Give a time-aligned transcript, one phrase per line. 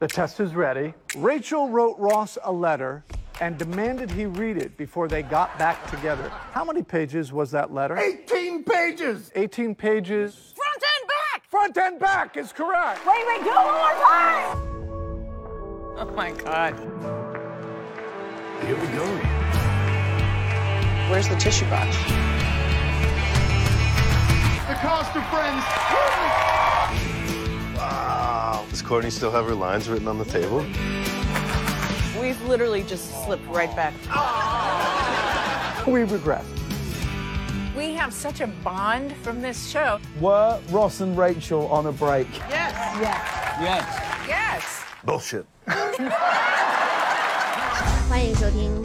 [0.00, 0.94] The test is ready.
[1.16, 3.02] Rachel wrote Ross a letter
[3.40, 6.28] and demanded he read it before they got back together.
[6.52, 7.98] How many pages was that letter?
[7.98, 9.32] 18 pages!
[9.34, 10.54] 18 pages.
[10.54, 11.50] Front and back!
[11.50, 13.04] Front and back is correct.
[13.04, 14.58] Wait, wait, do it one more time!
[15.98, 16.78] Oh my god.
[18.66, 19.04] Here we go.
[21.10, 21.96] Where's the tissue box?
[24.68, 26.47] The cast of Friends.
[28.77, 28.77] Wow.
[28.77, 30.59] Does Courtney still have her lines written on the table?
[32.21, 33.95] We've literally just slipped right back.
[35.87, 36.45] We regret.
[37.75, 39.99] We have such a bond from this show.
[40.21, 42.27] Were Ross and Rachel on a break?
[42.47, 42.75] Yes.
[43.59, 44.27] Yes.
[44.27, 44.85] Yes.
[45.03, 45.47] Bullshit.
[48.07, 48.76] 欢迎收听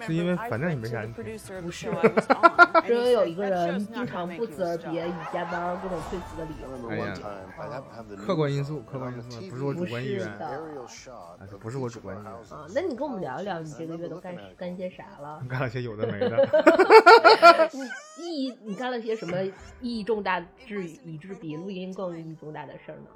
[0.00, 1.24] 是因为反正也没啥人听。
[1.62, 1.86] 不是，
[2.88, 6.66] 因为 有一个人经常不辞而别，以加班各种退辞的理由。
[6.88, 7.14] 哎呀，
[8.16, 10.26] 客观因素，客观因素，不是我主观意愿。
[11.60, 12.32] 不是我主观意愿。
[12.32, 15.42] 啊，那你跟我们聊一聊，你这个月都干干些啥了？
[15.48, 16.48] 干了些有的没的。
[18.18, 19.42] 意义，你干了些什么
[19.80, 23.08] 意义重大至以致比录音更意义重大的事儿呢？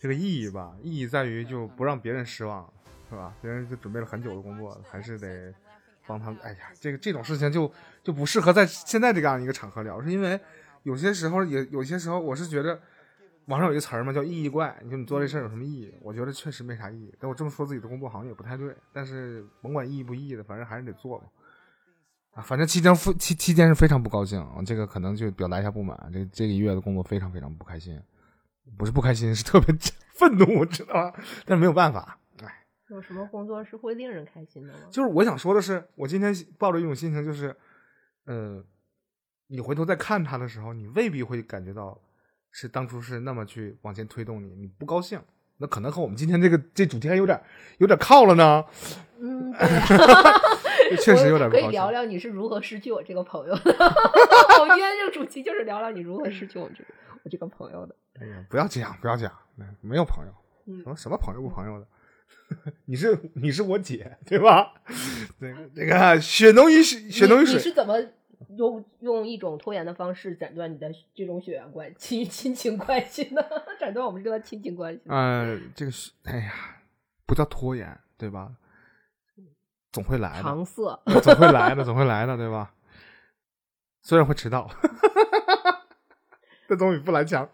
[0.00, 2.72] 这个意义吧，意义在于就不让别人失望。
[3.08, 3.34] 是吧？
[3.40, 5.54] 别人就准备了很久的工作，还是得
[6.06, 6.38] 帮他们。
[6.42, 7.70] 哎呀，这个这种事情就
[8.02, 10.38] 就不适合在现在这样一个场合聊，是因为
[10.82, 12.78] 有些时候也有些时候，我是觉得
[13.46, 14.76] 网上有一个词儿嘛，叫意义怪。
[14.82, 15.94] 你说你做这事儿有什么意义？
[16.02, 17.14] 我觉得确实没啥意义。
[17.18, 21.24] 但我这么说自己的工作好像也不太对，但是甭管意义不意义的，反正还是得做嘛。
[22.32, 25.98] 啊，反正期间非期期间是非常不高兴，这个可能就表达一下不满。
[26.12, 28.00] 这这个月的工作非常非常不开心，
[28.76, 29.74] 不是不开心，是特别
[30.14, 31.12] 愤怒，知道吗？
[31.46, 32.27] 但是没有办法，哎，
[32.90, 34.80] 有什么工作是会令人开心的吗？
[34.90, 37.54] 就是我想说的是，我今天抱着一种心情，就是，
[38.24, 38.64] 呃，
[39.48, 42.00] 你回头再看他的时候，你未必会感觉到
[42.50, 45.20] 是当初是那么去往前推动你，你不高兴，
[45.58, 47.40] 那可能和我们今天这个这主题还有点
[47.78, 48.64] 有点靠了呢
[49.20, 49.52] 嗯，
[51.00, 51.50] 确实有点。
[51.50, 53.60] 可以聊聊你是如何失去我这个朋友的。
[54.60, 56.94] 我们今天这个主题就是聊聊你如何失去我这个
[57.24, 57.96] 我这个朋友的。
[58.20, 59.32] 哎呀，不要这样，不要这样，
[59.80, 60.32] 没有朋友，
[60.66, 61.86] 嗯什么什么朋友不朋友的，
[62.86, 64.74] 你是你是我姐对吧？
[65.38, 67.72] 那个那个血浓于水，血浓于水你你是。
[67.72, 67.96] 怎么
[68.56, 73.42] 用用一种拖延的方式斩断你的这种血缘关系、亲情关系呢？
[73.78, 75.14] 斩断我们这段亲情关系呢？
[75.14, 76.80] 呃，这个是，哎呀，
[77.26, 78.56] 不叫拖延，对吧？
[79.92, 81.02] 总会来的，搪塞。
[81.20, 82.74] 总会来的，总会来的，对吧？
[84.02, 84.70] 虽然会迟到，
[86.68, 87.48] 但总比不来强。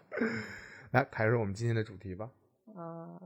[0.92, 2.30] 来，开始我们今天的主题吧。
[2.76, 3.18] 啊、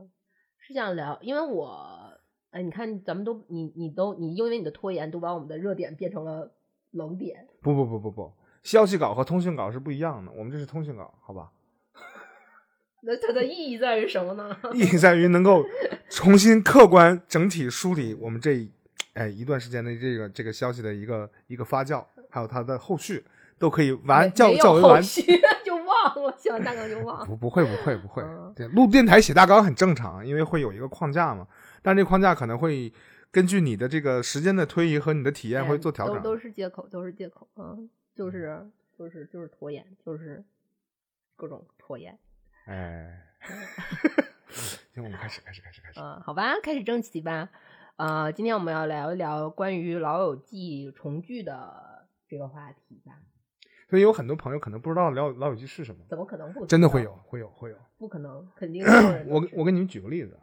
[0.69, 2.13] 是想聊，因为我，
[2.51, 6.51] 哎，你看，咱们都，你你都，你因为你的拖延，都把我们的热点变成了
[6.91, 7.47] 冷点。
[7.63, 8.31] 不不不不不，
[8.61, 11.49] 消息稿和通讯稿是不一样的，我们这是通讯稿，好吧？
[13.01, 14.55] 那它的意义在于什么呢？
[14.75, 15.65] 意义在于能够
[16.07, 18.71] 重新客观整体梳理我们这一
[19.13, 23.25] 哎一段时间的这个这个消息的一个一个发酵，还有它的后续
[23.57, 25.01] 都可以完没没有较较为完。
[25.89, 27.25] 忘了，写完大纲就忘了。
[27.25, 31.47] 不不会不会不会嗯，对，录电台写大纲很正常，因为会有一个框架嘛，
[31.81, 32.93] 但这个框架可能会
[33.31, 36.37] 根据你的这个时间的推移和你的体验会做调都都。
[36.37, 40.43] 是借口，都是借口，嗯，就是就是就是拖延，就是
[41.35, 42.17] 各种拖延。
[42.65, 43.25] 哎，
[44.93, 45.99] 行，我们开始开始开始开始。
[45.99, 47.49] 嗯，好吧，开始正题吧。
[47.97, 53.13] 呃，今天我们要聊一聊关于《老友记》重聚的这个话题吧。
[53.89, 56.65] 所以有很多朋友可能不知道老老友记是什么，怎么可能不？
[56.65, 57.75] 真的会有，会有会有。
[57.97, 58.85] 不可能，肯定
[59.27, 60.39] 我我给你们举个例子，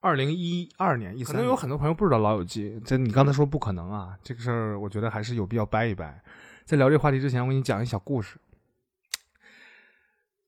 [0.00, 6.22] 二零一二年、一三，可能有很多朋友不知道《老友记》，这你刚才说不可能啊，这个事儿我觉得还是有必要掰一掰。
[6.64, 8.38] 在聊这个话题之前，我给你讲一小故事。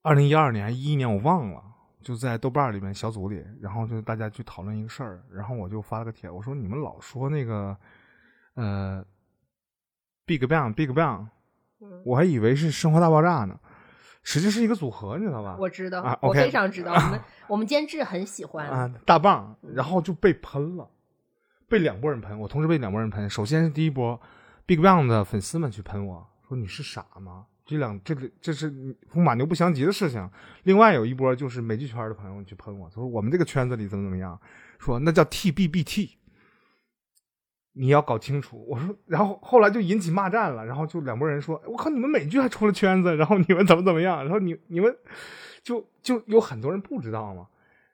[0.03, 1.62] 二零一二年、一一年我忘了，
[2.00, 7.77] 就在豆瓣里面小组里，然后就大家去讨论一个事儿，然后我就发了个帖，我说你们老说那个
[8.54, 9.04] 呃
[10.24, 11.30] ，Big Bang Big Bang，嗯
[12.05, 13.59] 我还以为是《生活大爆炸》呢，
[14.23, 15.57] 实际是一个组合，你知道吧？
[15.59, 16.93] 我知道，啊我非常知道。
[16.97, 20.89] 我们我们监制很喜欢啊，大棒，然后就被喷了，
[21.69, 23.28] 被两拨人喷，我同时被两拨人喷。
[23.28, 24.21] 首先是第一波
[24.65, 27.47] ，Big Bang 的粉丝们去喷我说你是傻吗？
[27.67, 28.72] 这两这个这是
[29.09, 30.31] 风马牛不相及的事情。
[30.63, 34.41] 另外有一波就是美剧圈的朋友去喷我，说我们这个圈子里怎么怎么样，
[34.79, 36.11] 说那叫 TBBT，
[37.78, 38.65] 你要搞清楚。
[38.67, 44.97] 我说，然后后来就引起骂战了，然后就两拨人说，我靠，你们美剧还出了圈子，然后你们怎么怎么样，然后你你们
[45.63, 47.47] 就就有很多人不知道嘛。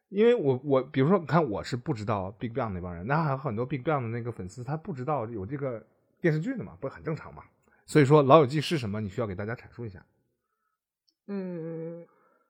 [0.09, 5.85] 因为我我比如说，你看我是不知道 Big Bang 那帮人，那还有很多 Big Bang 的那个粉丝，他不知道有这个
[6.21, 7.43] 电视剧的嘛，不是很正常嘛？
[7.87, 10.05] 所以说《老友记》是什么，你需要给大家阐述一下。
[11.29, 12.03] 嗯，《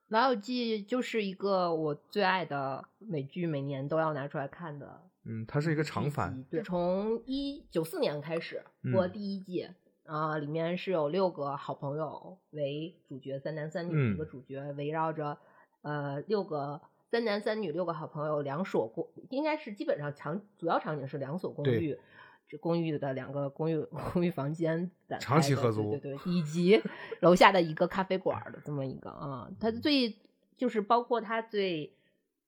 [0.09, 5.01] 老友记》就是一个我最爱的美剧，每年都要拿出来看的。
[5.25, 9.69] 嗯，它是一个长番，对，从一九四年开始播嗯第一季，
[10.05, 15.39] 啊、里面是有六个好朋友为主角，三男三女嗯一个主角，围绕着
[15.83, 16.81] 呃六个
[17.11, 21.99] 三男三女六个好朋友，两所公应该是基本上场主要场景是两所公寓。
[22.49, 23.81] 这公寓的两个公寓
[24.13, 26.83] 公寓房间展长期合租对对 对，以及
[27.21, 30.19] 楼下的一个咖啡馆儿的这么一个啊，它最
[30.55, 31.91] 就是包括它最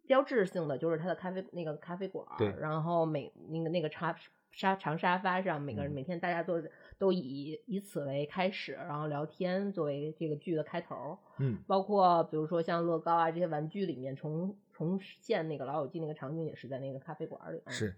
[0.07, 4.15] 标志性的就是它的咖啡那个咖啡馆儿，然后每那个那个茶
[4.53, 5.95] 沙长沙发上，每个人嗯。
[5.95, 6.63] 每天大家都
[6.99, 17.97] 都以以此为开始，然后聊天作为这个剧的开头，嗯，包括比如说像乐高啊这些玩具里面重重现那个老友记那个场景也是在那个咖啡馆儿里，嗯是，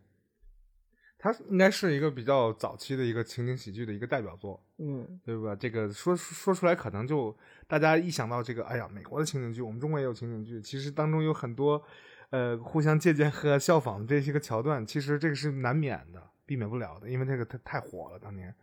[1.19, 5.57] 它应该是一个比较早期的一个情景喜剧的一个代表作，嗯对吧？
[5.57, 7.37] 这个说说出来可能就
[7.67, 11.83] 大家一想到这个，哎呀，美国的情景剧，我们中国也有情景剧，其实当中有很多
[12.31, 18.55] 呃互相借鉴和效仿的这些个桥段，其实这个是难免的，避免不了的，因为这个太太火了，当年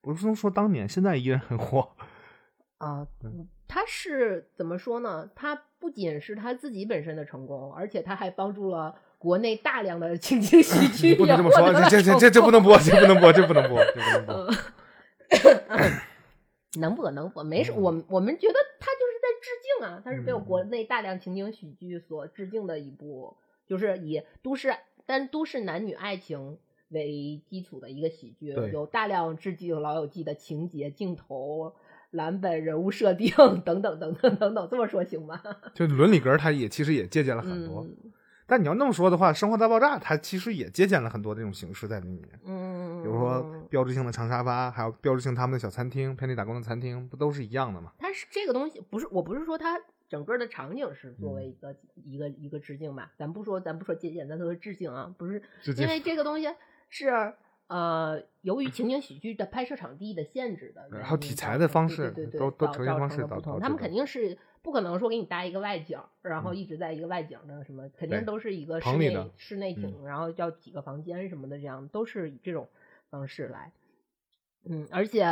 [0.00, 1.96] 不是能说当年，现在依然很火。
[2.76, 3.06] 啊，
[3.66, 5.30] 他是怎么说呢？
[5.34, 14.50] 他不仅是他自己本身的成功，而且他还帮助了国内大量的情景喜剧不能这么说，这这这这这不能播，这不能播，这不能播，这不能播。
[16.80, 17.70] 能播能播，没事。
[17.70, 23.36] 嗯我们我们觉得他就是在致敬啊，他是被嗯国内大量情景喜剧所致敬的一部，
[23.68, 24.74] 就是以都市
[25.06, 26.58] 但都市男女爱情
[26.88, 31.76] 为基础的一个喜剧，有大量致敬《老友记》的情节、镜头、
[32.10, 33.32] 蓝本、人物设定
[33.64, 35.40] 等等等等等等，这么说行吗？
[35.74, 37.84] 就伦理格，它也其实也借鉴了很多。
[37.84, 38.12] 嗯
[38.52, 47.92] 但你要那么说的话，《生活大爆炸》它其实也借鉴了很多这种形式在里面，嗯，比如说标志性的长沙发，还有标志性他们的小餐厅、偏离打工的餐厅，不都是一样的吗？
[47.96, 55.42] 它是这个东西，不是我不是说它整个的场景是作嗯为一个、一个一个致敬吧，咱不说咱不说借鉴，咱说致敬啊，不是
[55.78, 56.46] 因为这个东西
[56.90, 57.32] 是
[57.72, 66.56] 呃由于情景喜剧的拍摄场地的限制的然后，题材的方式对对对对都呈现方式不同，他们肯定是不可能说给你搭一个外景，然后嗯。
[66.56, 72.68] 一直在一个外景的什么，肯定都是一个室内室内景，嗯然后叫几个房间什么的，这样都是以这种
[73.08, 73.72] 方式来。
[74.64, 75.24] 嗯，而且，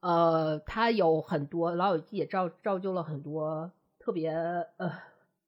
[0.00, 4.92] 呃，它有很多《老友记》也造造就了很多特别呃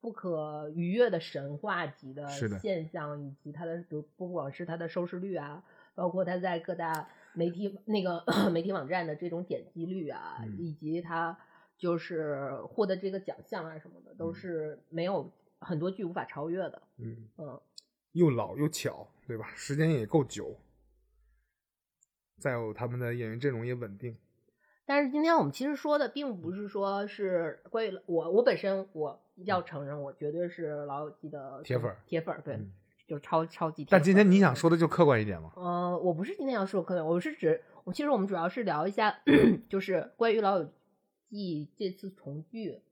[0.01, 5.63] 不可逾越的神话级的现象，以及它的不不光是它的收视率啊，
[5.99, 8.23] 包括它在各大媒体那个
[8.55, 11.37] 媒体网站的这种点击率啊，嗯以及它
[11.77, 15.29] 就是获得这个奖项啊什么的，都嗯是没有
[15.59, 16.81] 很多剧无法超越的。
[16.99, 17.61] 嗯，嗯，
[18.13, 19.51] 又老又巧，对吧？
[19.57, 20.57] 时间也够久，
[22.39, 24.17] 再有他们的演员阵容也稳定。
[24.87, 32.73] 但是今天我们其实说的并不是说是关于我，我本身我要承认，我绝对是老友记的铁粉儿铁粉儿，对，嗯
[33.09, 33.85] 就超超级。
[33.89, 35.51] 但今天你想说的就客观一点吗？
[35.57, 39.19] 呃，我不是今天要说客观，我是指，我其实我们主要是聊一下，
[39.69, 40.71] 就是关于老友
[41.31, 42.83] 记这次重聚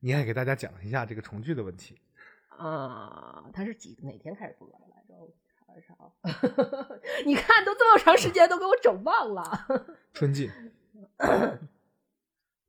[0.00, 1.98] 你也给大家讲一下这个重聚的问题。
[2.48, 5.14] 啊、它是几哪天开始播的来着？
[5.14, 5.94] 我查一查。
[7.24, 9.66] 你看，都这么长时间，都给我整忘了。
[10.12, 10.50] 春季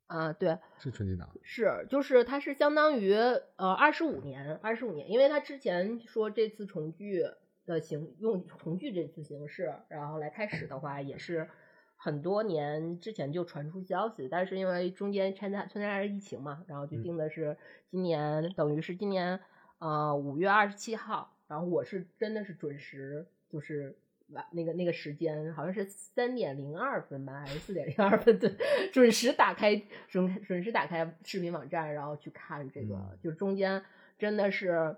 [0.07, 7.23] 啊，对，是春季档，是，就是它是相当于呃二十五年，二十五年，因为他之前说这次重聚
[7.65, 11.49] 的形用重聚这次形式，然后来开始的话，也是
[11.95, 17.57] 很多年之前就传出消息，但是因为中间参加参加疫情嘛，然后就嗯定的是
[17.89, 19.39] 今年，等于是今年
[19.79, 23.97] 呃五月二十七号，然后我是真的是准时就是。
[24.29, 28.39] 晚那个那个时间好像是三点零二分吧，还是四点零二分？
[28.39, 28.55] 对，
[28.91, 29.75] 准时打开
[30.07, 33.83] 准准时打开视频网站，然后去看这个，嗯就中间
[34.17, 34.95] 真的是，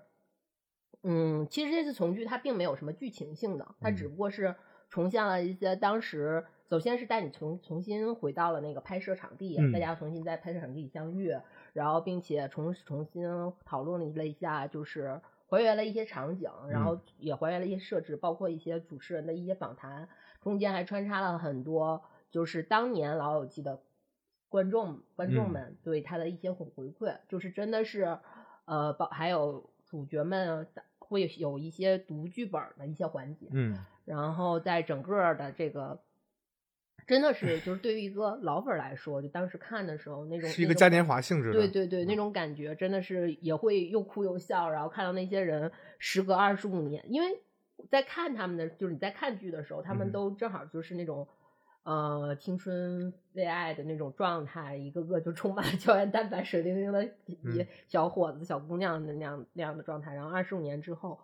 [1.02, 4.54] 嗯，其实这次重聚它并没有什么剧情性的，它只嗯不过是
[4.88, 11.36] 重现了一些当时，首先是带你重重新回到了那个拍摄场地，嗯大家重新在拍摄场地相遇，
[11.74, 13.22] 然后并且重重新
[13.66, 15.20] 讨论了一下，就是。
[15.48, 20.08] 还原了一些场景，然后也还原了一些设置，包括一些主持人的一些访谈，
[20.42, 23.80] 中间还穿插了很多就是当年老友记的
[24.50, 25.50] 观众观众嗯。
[25.50, 28.18] 们对他的一些回回馈，就是真的是
[28.66, 30.66] 呃，包还有主角们
[30.98, 35.98] 会有一些读剧本的一些环节，嗯，然后在整个的这个
[37.08, 41.54] 真的是就是对于一个老粉儿来说，就当时看的时候那种是一个嘉年华性质的。
[41.54, 47.40] 对对对，那种感觉真的是也会又哭又笑，然后看到那些人时隔二十五年，因为
[47.90, 51.26] 在看他们的，就是你在看剧的时候，他嗯们都正好就是那种。
[51.84, 60.14] 呃，青春为爱的那种状态，一个个就充满了胶原蛋白、 水灵灵的嗯小伙子、小姑娘的那样那样的状态。
[60.14, 61.18] 然后二十五年之后，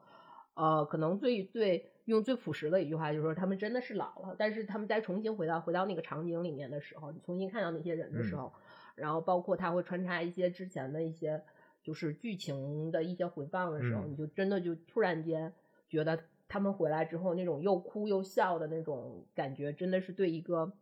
[0.55, 8.53] 呃，可能最最用最朴实的一句话就是说，他们真的是老了，但是他们再重新回到回到那个场景里面的时候，你重新看到那些人的时候，
[8.95, 11.43] 然后包括他会穿插一些之前的一些
[11.83, 15.53] 就是剧情的一些回放的时候，嗯你就真的就突然间
[15.89, 20.73] 觉得他们回来之后那种又哭又笑的那种感觉，真的是对一个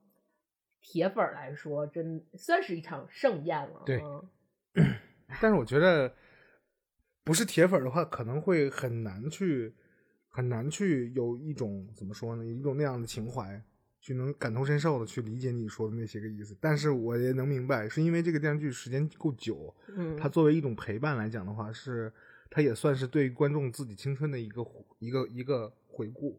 [0.81, 3.83] 铁粉儿来说，真算是一场盛宴了。
[3.87, 4.29] 对嗯
[5.41, 6.13] 但是我觉得
[7.25, 9.73] 不是铁粉儿的话，可能会很难去
[10.29, 13.63] 很难去有一种怎么说呢，有一种那样的情怀，
[14.01, 16.57] 去能感同身受的去理解你说的那些个意思。
[16.61, 22.13] 但是我也能明白，是因为这个电视剧时间够久，嗯，它作为一种陪伴来讲的话，是
[22.51, 24.67] 它也算是对观众自己青春的一个
[24.99, 26.39] 一个一个回顾。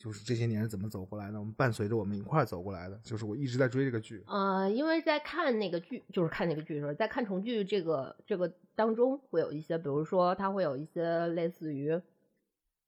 [0.00, 2.98] 就是这些年是怎么走过来的，我们伴随着我们一块儿走过来的。
[3.04, 12.00] 就是我一直在追这个剧，呃，因为在看那个剧，就是看那个剧的时候，在看重剧这个这个当中，会有一些，比如说它会有一些类似于，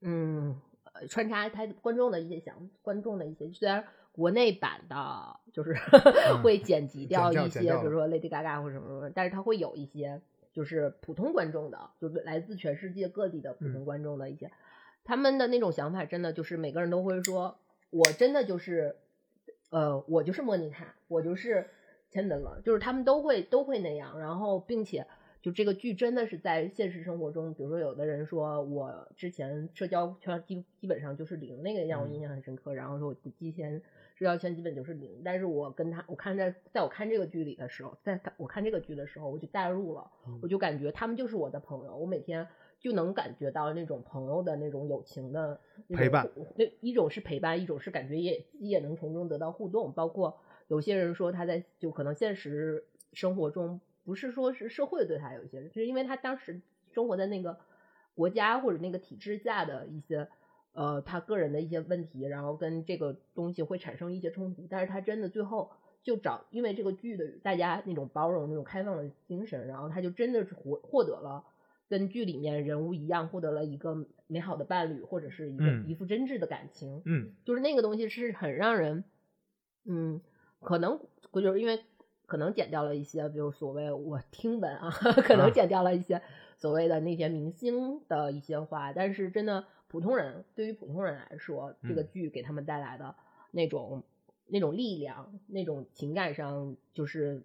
[0.01, 0.59] 嗯，
[0.95, 5.75] 呃穿插他观众的一些想观众的一些，虽然国内版的就是
[6.43, 10.23] 会剪辑掉一些，比如说 Lady Gaga 或者什么什么，但是它会有一些
[10.55, 14.51] 就是普通观众的，就是来自全世界各地的普通观众的一些，
[15.05, 17.59] 他们的那种想法，真的就是每个人都会说，
[17.91, 18.95] 我真的就是，
[19.71, 21.67] 呃，我就是莫妮卡，我就是
[22.09, 25.05] 钱德勒，就是他们都会都会那样，然后并且
[25.43, 33.83] 就这个剧真的是在现实生活中，比如说有的人说我之前社交圈基基本上就是零，那个让我印象很深刻，然后说我之前
[34.15, 40.09] 社交圈基本就是零，但是我跟他我看在在我看这个剧里的时候，在我看这个剧的时候，我就代入了，
[40.41, 42.47] 我就感觉他们就是我的朋友，我每天。
[42.83, 49.93] 就能感觉到那种朋友的那种友情的陪伴互，那一种是陪伴，一种是感觉也自己也能从中得到互动。
[49.93, 50.37] 包括
[50.67, 56.61] 有些人说他在就可能现实生活中不是说是社会对他有一些，就是因为他当时
[56.91, 57.57] 生活在那个
[58.17, 60.27] 国家或者那个体制下的一些
[60.73, 64.67] 呃他个人的一些问题，然后跟这个东西会产生一些冲突。
[64.69, 65.71] 但是他真的最后
[66.03, 71.45] 就找，因为这个剧的大家那种包容、那种开放的精神，然后他就真的是获获得了。
[71.93, 77.03] 跟剧里面人物一样，获得了一个美好的伴侣，或者是一个、嗯一副真挚的感情。
[77.05, 79.05] 嗯，就是那个东西是很让人，
[79.85, 80.23] 嗯，
[80.63, 80.99] 可能
[81.35, 81.85] 就是因为
[82.25, 84.89] 可能剪掉了一些，比如所谓我听闻啊，
[85.21, 86.23] 可能啊剪掉了一些
[86.57, 93.15] 所谓的那些明星的一些话，但是真的普通人对于普通人来说，这个嗯剧给他们带来的
[93.51, 94.03] 那种
[94.47, 97.43] 那种力量，那种情感上，就是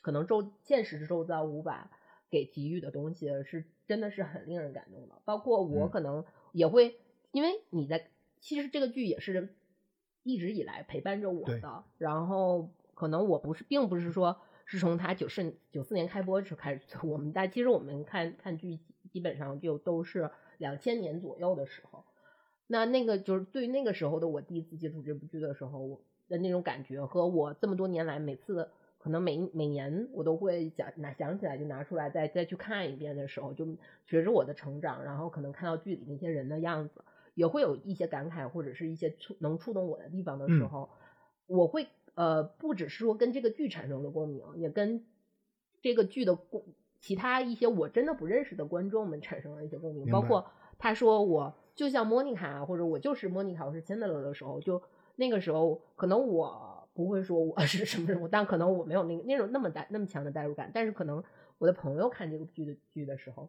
[0.00, 1.92] 可能周现实周遭无法。
[2.32, 5.90] 给给予的东西是真的是很令人感动的，包括我嗯。
[5.90, 6.96] 可能也会，
[7.30, 8.08] 因为你在
[8.40, 9.54] 其实这个剧也是
[10.22, 18.78] 一直以来陪伴着我的，然后可能我不是，并不是说是从他九四九四年开播时开始，我们大其实我们看看剧
[19.10, 22.02] 基本上就都是两千年左右的时候，
[22.66, 28.70] 那那个就是对于那个时候的我第一次接触这部剧的时候我的那种感觉，和我这么多年来每次。
[29.02, 33.66] 可能每每年我都会想拿想起来就拿出来再再去看一遍的时候，就
[34.06, 37.02] 随着我的成长，然后可能看到剧里那些人的样子，
[37.34, 40.88] 也会有一些感慨或者是一些触能触动我的地方的时候，
[41.48, 45.04] 嗯、我会呃不只是说跟这个剧产生了共鸣，也跟
[45.80, 46.38] 这个剧的
[47.00, 50.46] 其他一些我真的不认识的观众们产生了一些共鸣，包括
[50.78, 54.80] 他说我就像莫妮卡，或者我就是莫妮卡，我是辛德勒的时候，就
[55.16, 56.70] 那个时候可能我。
[56.94, 60.70] 不会说我 是什么人物，但可能我没有那个那种那么代那么强的代入感。
[60.74, 61.22] 但是可能
[61.58, 63.48] 我的朋友看这个剧的剧的时候，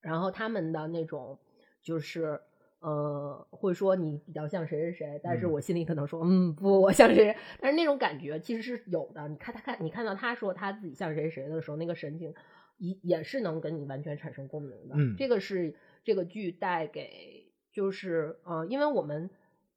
[0.00, 1.38] 然后他们的那种
[1.82, 2.40] 就是
[2.78, 9.26] 呃会说你比较像谁谁谁，但是我心里可能说嗯不我像谁谁，但是那种感觉其实是有的。
[9.28, 12.32] 你看他看你看到他说他自己像谁谁的时候，那个神情
[12.78, 14.94] 也也是能跟你完全产生共鸣的。
[14.96, 15.74] 嗯，这个是
[16.04, 19.28] 这个剧带给就是呃，因为我们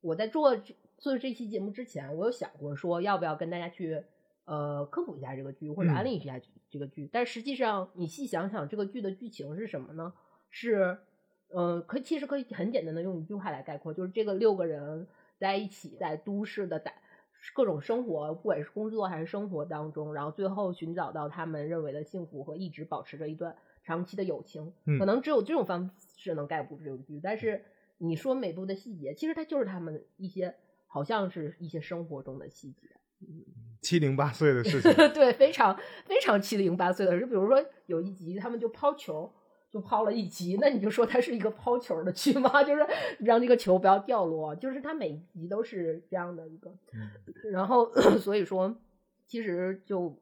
[0.01, 0.55] 我在做。
[1.03, 4.01] 做这期节目之前，我有想过说要不要跟大家去
[4.45, 7.03] 呃科普一下这个剧，或者安利一下这个剧。
[7.03, 10.13] 嗯、但实际上，你细想想，这个剧的剧情是什么呢？
[10.49, 10.97] 是
[11.49, 15.05] 呃，可其实可以很简单的用一句话来概括，就是这个六个人
[15.37, 16.95] 在一起，在都市的在
[17.53, 24.71] 各种生活，不管是工作还是生活当中，然后最后寻找到他们认为的幸福和一直保持着一段长期的友情。
[24.85, 27.19] 嗯、可能只有这种方式能概括这部剧。
[27.21, 27.65] 但是
[27.97, 30.55] 你说每部的细节，其实它就是他们一些。
[30.93, 32.87] 好像是一些生活中的细节。
[33.81, 37.19] 七零八碎的事情， 对，非常非常七零八碎的。
[37.19, 39.33] 就比如说有一集他们就抛球，
[39.71, 42.61] 就抛了一集，那你就说它是一个抛球的剧吗？
[42.63, 42.85] 就是
[43.21, 46.71] 让这个球不要掉落，就是它每一集都是这样的一个。
[47.51, 48.77] 然后 所以说，
[49.25, 50.15] 其实就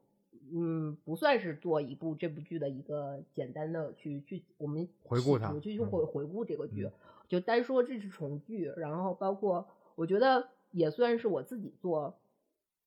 [0.54, 6.92] 嗯不算是做一部这部剧的一个简单的去去我们回顾它去去去嗯回回顾这个剧嗯，
[7.28, 12.20] 就单说这是重剧，然后包括我觉得也算是我自己做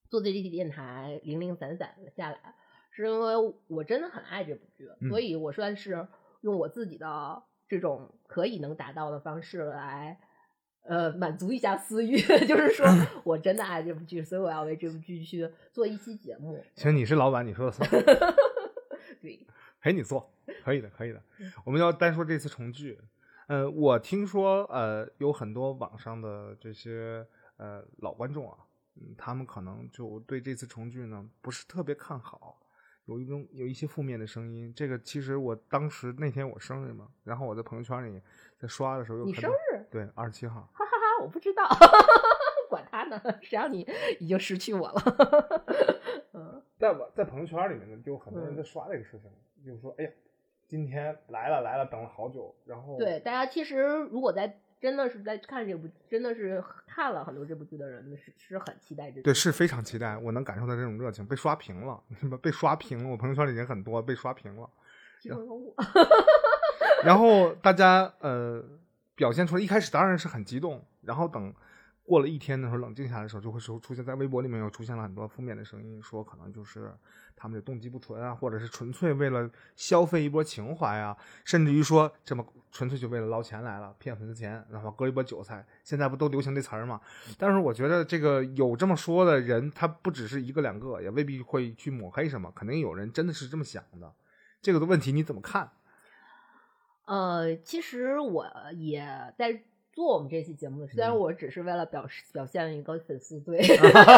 [0.10, 2.56] 做这期电台零零散散的下来，
[2.92, 6.08] 是因为我真的很爱这部剧，嗯所以我算是
[6.42, 10.20] 用我自己的这种可以能达到的方式来。
[10.88, 12.16] 呃，满足一下私欲，
[12.46, 12.86] 就是说
[13.24, 16.64] 我真的爱这部剧，所以我要为这部剧去做一期节目。
[16.76, 17.90] 行，你是老板，你说了算，
[19.20, 19.48] 对，
[19.82, 20.32] 陪你做，
[20.64, 21.52] 可以的，可以的 嗯。
[21.66, 23.00] 我们要单说这次重聚，
[23.48, 27.26] 呃，我听说呃有很多网上的这些
[27.58, 28.58] 呃老观众啊，
[28.96, 32.60] 嗯，他们可能就对这次重聚呢不是特别看好，
[33.06, 34.74] 有一种有一些负面的声音。
[34.76, 38.22] 这个其实我当时那天我生日嘛，然后我在朋友圈里
[38.58, 39.86] 在刷的时候有你生日？
[39.92, 40.62] 对，二十七号。
[40.74, 41.68] 哈哈哈，我不知道，
[42.70, 43.88] 管他呢，谁让你
[44.20, 45.02] 已经失去我了。
[46.34, 49.32] 嗯，在我在朋友圈里面呢，就很多人嗯在刷这个事情，
[49.66, 50.12] 就是说，哎呀，
[50.68, 53.78] 今天来了来了，等了好久，然后对，大家其实
[54.12, 62.00] 如果在真的是在看这部，真的是看了很多这部剧的人，是是很期待这对，是非常期待，我能感受到这种热情，被刷屏了，
[62.42, 64.70] 被刷屏了，我朋友圈里人很多，被刷屏了。
[67.04, 68.64] 然后大家呃
[69.16, 71.54] 表现出来，一开始当然是很激动，然后等
[72.06, 76.94] 过了一天的时候，冷静下来的时候，就会出出现在微博里面又出现了很多负面的声音，说可能就是
[77.36, 85.66] 他们的动机不纯啊，或者是纯粹为了消费一波情怀啊，甚至于说这么纯粹就为了捞钱来了，骗粉丝钱，然后割一波韭菜。
[85.84, 87.02] 现在不都流行这词儿吗？
[87.40, 94.14] 但是我觉得这个有这么说的人，他不只是一个两个，也未必会去抹黑什么，肯定有人真的是这么想的。
[94.62, 95.72] 这个的问题你怎么看？
[97.06, 99.64] 呃，其实我也在
[99.96, 103.62] 做我们这期节目的，虽然嗯我只是为了表示表现一个粉丝对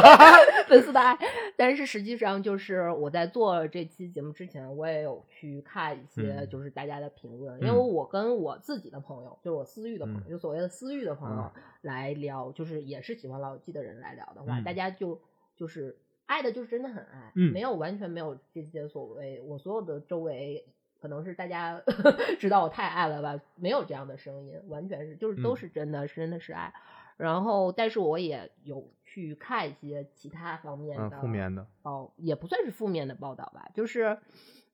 [0.67, 1.15] 粉丝的爱，
[1.55, 6.49] 但是实际上就是我在做这期节目之前，我也有去看一些嗯。
[6.49, 7.87] 就是大家的评论，因为嗯。
[7.87, 10.29] 我跟我自己的朋友，就是我私域的朋友，嗯。
[10.31, 11.61] 就所谓的私域的朋友嗯。
[11.81, 14.63] 来聊，就是也是喜欢老友记的人来聊的话，嗯。
[14.63, 15.21] 大家就
[15.55, 17.53] 就是爱的就是真的很爱，嗯。
[17.53, 20.65] 没有完全没有这些所谓我所有的周围。
[21.01, 21.81] 可能是大家
[22.39, 25.57] 知道我太爱了吧，没有这样的声音，完全是就是都嗯。
[25.57, 26.73] 是真的，是真的是爱。
[27.17, 34.17] 然后，但是我也有去看一些其他方面嗯，的负面的，报，也不算是负面的报道吧，就是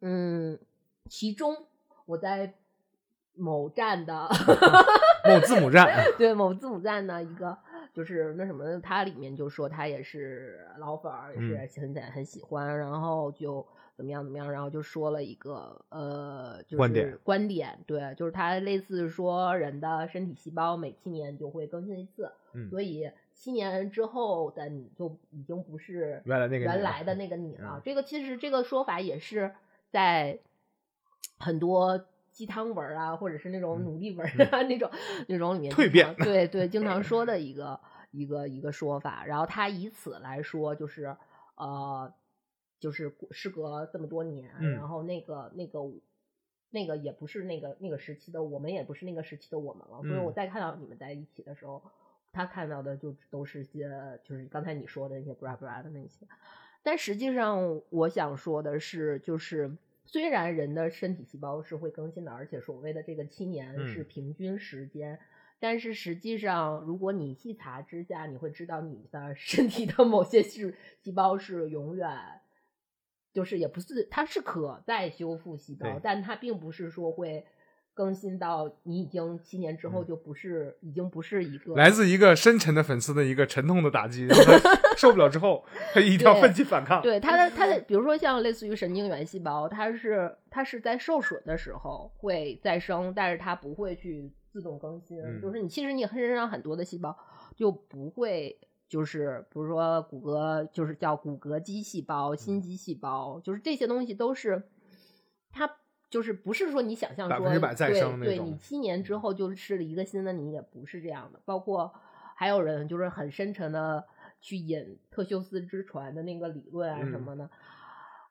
[0.02, 0.60] 嗯，
[1.10, 1.56] 其中
[2.06, 2.54] 我在
[3.36, 4.28] 某站的
[5.28, 7.58] 某字母站，对某字母站的一个
[7.94, 11.68] 就是那什么，它里面就说他也是老粉儿，也嗯。
[11.70, 27.82] 是很很喜欢，然后就怎么样怎么样，然后就说了一个呃，就是观点观点，对，就是他类似说人的身体细胞每七年就会更新一次，嗯所以七年之后的你就已经不是原来那个原来的那个你 了嗯。
[27.84, 29.54] 这个其实这个说法也是
[29.90, 30.40] 在
[31.40, 34.90] 很多鸡汤文儿啊，或者是那种嗯努力文儿啊、那种
[35.28, 37.80] 那种里面蜕变对对，经常说的 一个
[38.12, 39.24] 一个一个说法。
[39.26, 41.16] 然后他以此来说，就是
[41.56, 42.12] 呃，
[42.84, 45.80] 就是时隔这么多年，嗯然后那个那个。
[46.76, 50.02] 那个也不是那个那个时期的我们，也不是那个时期的我们了。
[50.02, 51.80] 所以嗯我再看到你们在一起的时候，
[52.32, 53.88] 他看到的就都是些
[54.24, 56.26] 就是刚才你说的那些布拉布拉的那些。
[56.82, 65.20] 但实际上，我想说的是，就是虽然人的身体细胞是会更新的，而且所谓的这个七年嗯是平均时间，
[65.60, 72.10] 但是实际上，如果你细查之下，你会知道你的身体的某些是细胞是永远。
[73.34, 77.44] 就是也不是，它是可再修复细胞，但它并不是说会
[77.96, 84.28] 更新到你已经七年之后嗯就不是，已经不是一个来自一个深沉的粉丝的一个沉痛的打击，
[84.98, 87.02] 受不了之后，他一定要奋起反抗。
[87.02, 95.20] 对它的它的，比如说像类似于神经元细胞，它是它是在受损的时候会再生，但是它不会去自动更新。
[95.22, 97.16] 嗯就是你其实你身上很多的细胞
[97.56, 98.58] 就不会，
[98.94, 104.62] 就是比如说骨骼，就是叫骨骼肌细胞、心肌细胞，就是这些东西都是
[105.52, 105.78] 它。
[106.10, 111.40] 就是不是说你想象说100%再生那对，对你七年之后就吃了一个新的你，也不是这样的。
[111.44, 111.92] 包括
[112.36, 114.06] 还有人就是很深沉的
[114.40, 117.50] 去引特修斯之船的那个理论啊嗯什么的，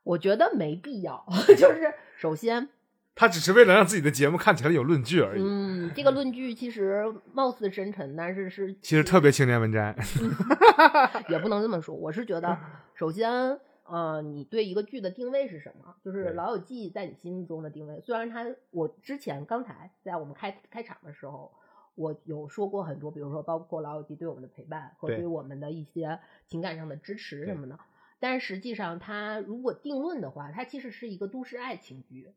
[0.05, 1.27] 我觉得没必要。
[1.59, 2.69] 就是首先，
[3.15, 5.43] 他只是为了让自己的节目看起来有论据而已。
[5.43, 9.95] 嗯，这个论据其实貌似深沉，但是是其实特别青年文摘。
[11.29, 11.95] 也不能这么说。
[11.95, 12.59] 我是觉得，
[12.95, 13.31] 首先，
[13.85, 15.95] 呃，你对一个剧的定位是什么？
[16.03, 18.01] 就是《老友记》在你心中的定位。
[18.01, 21.53] 虽然它，我之前刚才在我们开开场的时候，
[21.95, 27.79] 我有说过很多，比如说包括《老友记》对我们的陪伴和对对我们的一些情感上的支持什么的。
[28.19, 32.33] 但实际上，它如果定论的话，它其实是一个都市爱情剧。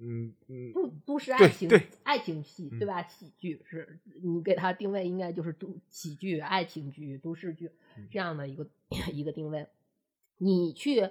[0.00, 1.68] 嗯嗯，都都市爱情
[2.02, 3.02] 爱情戏对嗯吧？
[3.02, 8.66] 喜剧是你给它定位应该就是都喜剧、爱情剧、都市剧嗯这样的一个
[9.12, 9.66] 一个定位。
[10.38, 11.10] 你去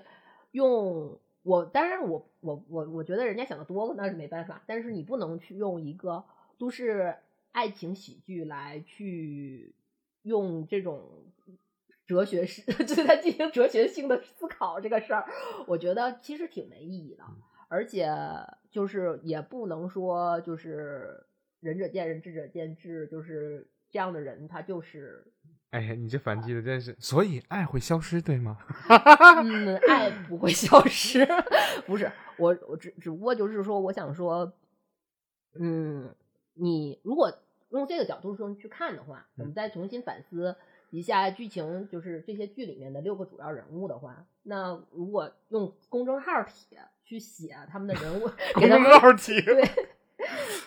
[0.51, 6.25] 用我，当然我我我我觉得人家想的多了那是没办法，但是你不能去用一个
[6.57, 7.15] 都市
[7.51, 9.73] 爱情喜剧来去
[10.23, 11.07] 用这种
[12.07, 15.25] 哲学式 对它进行哲学性的思考这个事儿，
[15.67, 17.23] 我觉得其实挺没意义的。
[17.67, 18.07] 而且
[18.71, 21.25] 就是也不能说就是
[21.59, 25.25] 仁者见仁，智者见智，就是这样的人他就是
[25.71, 28.57] 哎呀，你这反击的真是，所以爱会消失，对吗？
[29.43, 31.27] 嗯， 爱不会消失，
[31.85, 34.51] 不是我我只只不过就是说，我想说，
[35.59, 36.15] 嗯，
[36.55, 37.31] 你如果
[37.69, 40.55] 用这个角度上去看的话，我们再重新反思
[40.89, 46.79] 一下剧情，就是这些剧里面的六个主要人物的话，那如果用公众号帖
[47.09, 48.29] 去写他们的人物，
[48.61, 49.67] 给他们号题，对，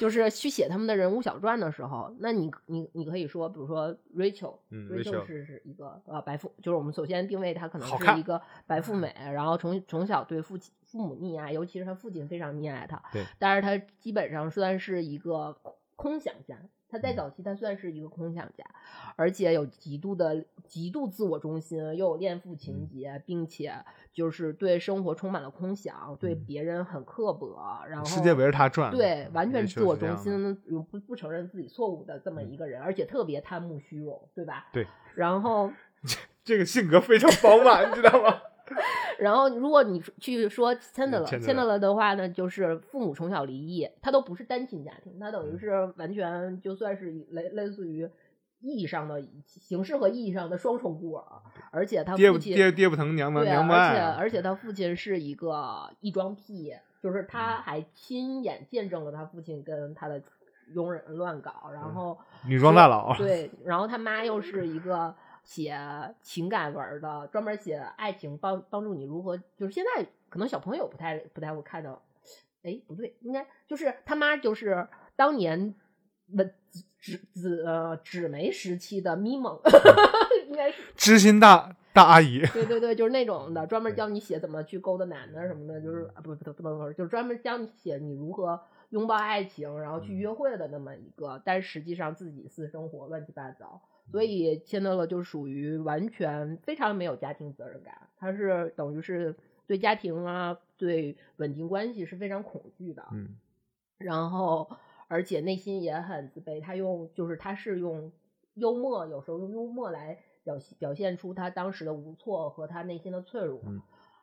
[0.01, 16.59] 就是去写他们的人物小传的时候，那你你你可以说，比如说 Rachel，嗯 Rachel Rachel 是是一个呃白富，就是我们首先定位她可能是一个白富美，然后从从小对父亲父母溺爱，尤其是她父亲非常溺爱她，对，但是她基本上算是一个空空想家。
[16.93, 18.63] 她在嗯早期，他算是一个空想家，
[19.17, 23.73] 而且有极度的极度自我中心，又有恋父嗯情节，并且
[24.13, 28.93] 就是对生活充满了空想，对嗯别人很刻薄，然后世界围着他转。
[28.93, 30.15] 对，完全自我中。
[30.19, 30.55] 心，
[30.91, 34.69] 不不承认自己错误的这么一个人，而且特别贪慕虚荣，对吧？
[34.71, 34.87] 对。
[35.15, 35.73] 然后，
[36.45, 38.43] 这个性格非常饱满，你知道吗？
[39.23, 45.55] 然后如果你去说 Chandler Chandler Chandler 的话呢，就是父母从小离异，他都不是单亲家庭，他等嗯。
[45.55, 48.09] 于是完全就算是类类似于
[48.61, 51.25] 意义上的形式和意义上的双重孤儿，
[51.71, 57.63] 而且他父亲爹爹不疼娘不，娘不而且而且他父亲是一个异装癖，就是他嗯。
[57.63, 60.21] 还亲眼见证了他父亲跟他的
[60.75, 65.77] 佣人乱搞，然后嗯女装大佬对，然后他妈又是一个写
[66.23, 72.03] 情感文儿的，专门写爱情，帮帮助你如何，就是现在可能小朋友不太不太会看到，
[72.63, 75.75] 哎，不对，应该就是他妈就是当年
[76.29, 76.55] 文
[76.99, 79.61] 纸纸呃纸媒时期的咪蒙，
[80.49, 80.83] 应该是。
[80.95, 82.41] 知心大大阿姨。
[82.53, 99.35] 对对对，就是那种的，专门教你写怎么去勾搭男的什么的，就是啊不不不能说，就是专门教你写你如何拥抱爱情，然后去约会的那么一个，但实际上自己私生活乱七八糟，所以签德勒就属于完全非常没有家庭责任感，他是等于是
[99.67, 103.37] 对家庭啊，对稳定关系是非常恐惧的，嗯，
[103.99, 104.69] 然后
[105.09, 106.61] 而且内心也很自卑。
[106.61, 108.12] 他用就是他是用
[108.55, 113.61] 幽默，有时候用幽默来表现表现出他当时的无措和他内心的脆弱。
[113.67, 113.81] 嗯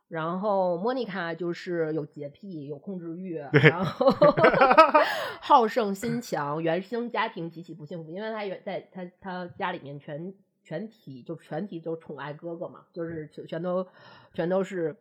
[0.10, 4.08] 然后莫妮卡就是有洁癖，有控制欲，然后
[5.40, 13.88] 好胜心强，原生家庭极其不幸福，因为她原在她她家里面全全体就全体都宠爱哥哥嘛，就是全全都
[14.34, 14.96] 全都是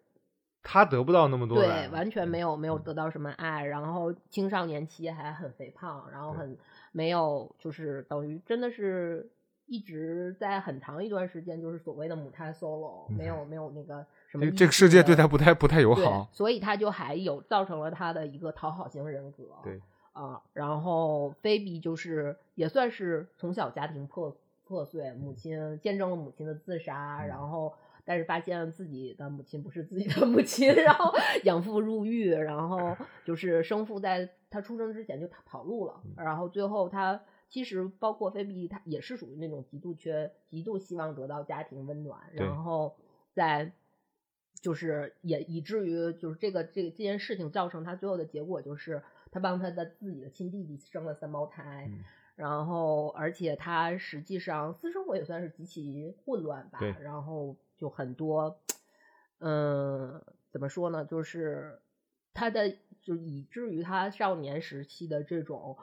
[0.63, 6.59] 他得不到那么多对，完全没有没有得到什么爱，然后青少年期还很肥胖，然后很
[6.93, 9.31] 没有，就是等于真的是
[9.65, 16.29] 一直在很长一段时间就是所谓的母胎 solo，没有没有那个什么这个世界对他不太不太友好。
[16.33, 19.45] 所以他就还有造成了他的一个讨好型人格。
[19.63, 19.81] 对
[20.13, 27.73] 啊，然后菲比就是也算是从小家庭破破碎，母亲见证了母亲的自杀，嗯然后
[28.05, 31.13] 但是发现自己的母亲不是自己的母亲，然后
[31.45, 37.21] 养父入狱，然后就是生父在他出生之前就跑路了，嗯然后最后他。
[37.51, 42.95] 其实，包括菲比，他也是属于那种极度缺、极度希望得到家庭温暖，然后
[43.33, 43.73] 在
[44.61, 52.05] 就是也以至于就是这个这个这件事情造成他最后的结果就是他帮他的自己的亲弟弟生了三胞胎，嗯
[52.37, 58.61] 然后而且他实际上私生活也算是极其混乱吧，然后就很多，
[59.39, 61.81] 嗯，怎么说呢，就是
[62.35, 65.77] 他的就以至于他少年时期的这种。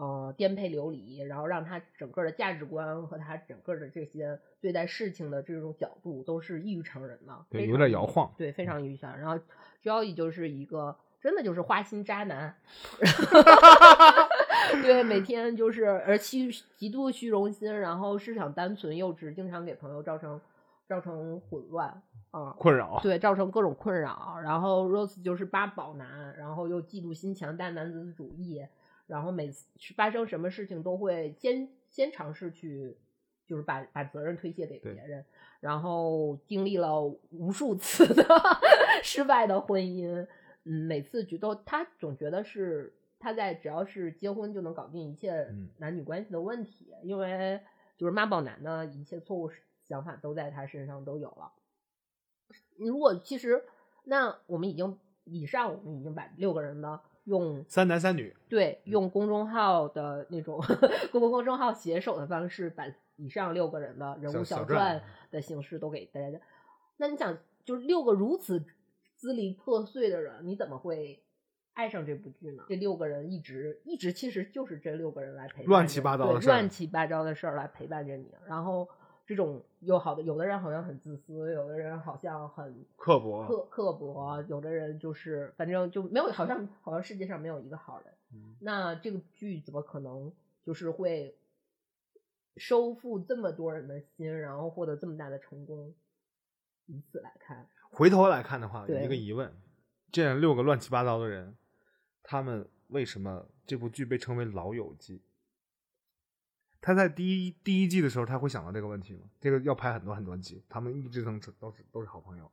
[0.00, 9.20] 呃，颠沛流离，然后让他整个的价值观和他整个的这些对待事情的这种角度都是异于常人的，对有点摇晃对，非常异于常人。
[9.20, 9.44] 然后
[9.82, 12.54] Joey 就是一个真的就是花心渣男，
[14.84, 20.40] 对，每天就是而虚极度虚荣心，然后思想单纯幼稚，经常给朋友造成
[20.86, 22.54] 造成混乱啊。
[22.56, 23.00] 困扰。
[23.02, 24.38] 对，造成各种困扰。
[24.44, 28.64] 然后 Rose 就是八宝男，然后又嫉妒心强、大男子主义，
[29.08, 29.66] 然后每次
[29.96, 32.96] 发生什么事情都会先先尝试去，
[33.44, 35.24] 就是把把责任推卸给别人，
[35.58, 38.24] 然后经历了无数次的
[39.02, 40.26] 失败的婚姻，
[40.64, 47.60] 嗯，每次觉得他总觉得是他在只要是结婚就能搞定一切嗯男女关系的问题，因为
[47.96, 49.50] 就是妈宝男呢，一切错误
[49.82, 51.50] 想法都在他身上都有了。
[52.76, 53.64] 如果其实
[54.04, 60.58] 那我们已经以上我们已经把六个人的用三男三女，对用公众号的那种
[61.12, 62.84] 公共公众号写手的方式，把
[63.16, 66.40] 以上六个人的人物小传传的形式都给大家。
[66.96, 68.64] 那你想，就是六个如此
[69.16, 71.22] 支离破碎的人，你怎么会
[71.74, 72.64] 爱上这部剧呢？
[72.68, 78.88] 这六个人一直一直其实就是这六个人来陪伴乱七八糟的乱七八糟的事儿来陪伴着你，然后。
[79.28, 88.14] 这种有好的，有的人好像很自私，有的人好像很刻薄刻刻薄，有的人就是反正就没有，好像好像世界上没有一个好人。
[88.32, 91.36] 嗯那这个剧怎么可能就是会
[92.56, 95.94] 收复这么多人的心，然后获得这么大的成功？
[96.86, 99.52] 以此来看，回头来看的话，有一个疑问：
[100.10, 101.54] 这样六个乱七八糟的人，
[102.22, 105.18] 他们为什么这部剧被称为《老友记》？
[106.80, 109.20] 他在第一第一季的时候，他会想到这个问题吗？
[109.40, 112.50] 这个要拍很多很多集，他们一直都是都是都是好朋友，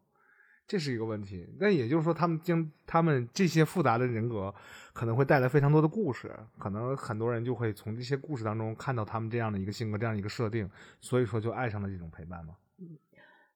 [0.67, 1.47] 这是一个问题。
[1.59, 4.53] 那也就是说，他们将他们这些复杂的人格
[4.93, 12.55] 可能会带来非常多的故事，可能很多人就会从这些故事当中看到他们这样的一个性格，这样一个设定，所以说就爱上了这种陪伴嘛。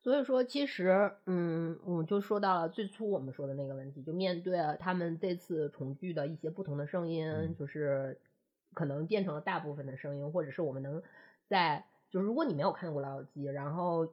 [0.02, 8.18] 所以说，其实，嗯，我们就说到了最初我们说的那个问题，就面对他们这次重聚的一些不同的声音，嗯就是
[8.80, 11.04] 可能变成了大部分的声音，或者是我们能
[11.50, 14.08] 在，就是如果你没有看过《老友记》，然后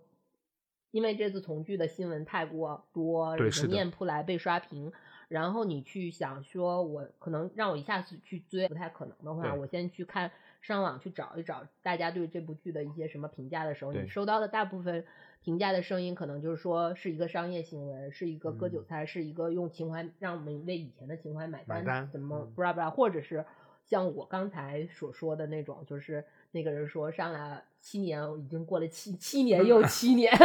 [0.90, 3.36] 因为这次重聚的新闻太过多，
[3.68, 4.92] 面扑来被刷屏，
[5.28, 15.04] 然后你去想说，我可能让我一下子去追不太可能的话，我先去看上网去找一找大家对这部剧的一些什么评价的时候，你收到的大部分
[15.42, 22.52] 评价的声音，可能就是说是一个商业行为，是一个割韭菜，是一个用情怀让我们为以前的情怀买单，买单怎么嗯。
[22.56, 23.44] 不知道不知道，或者是
[23.86, 30.30] 像我刚才所说的那种，就是那个人说上来七年，已经过了七七年又七年。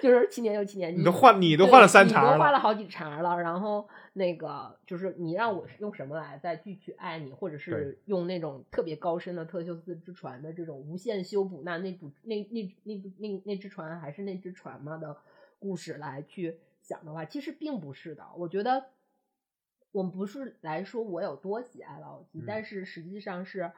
[0.00, 3.36] 就是七年又七年，你都换你都换了三对茬了你都换了好几茬了。
[3.40, 15.16] 然后那个就是你让我用什么来再继续爱你，或者是用那种特别高深的特修斯之船的这种无限修补，那那部那那那部那那只船还是那只船吗的
[15.58, 18.24] 故事来去想的话，其实并不是的。
[18.36, 18.84] 我觉得
[19.90, 23.72] 我们不是来说我有多喜爱老友记，嗯但是实际上是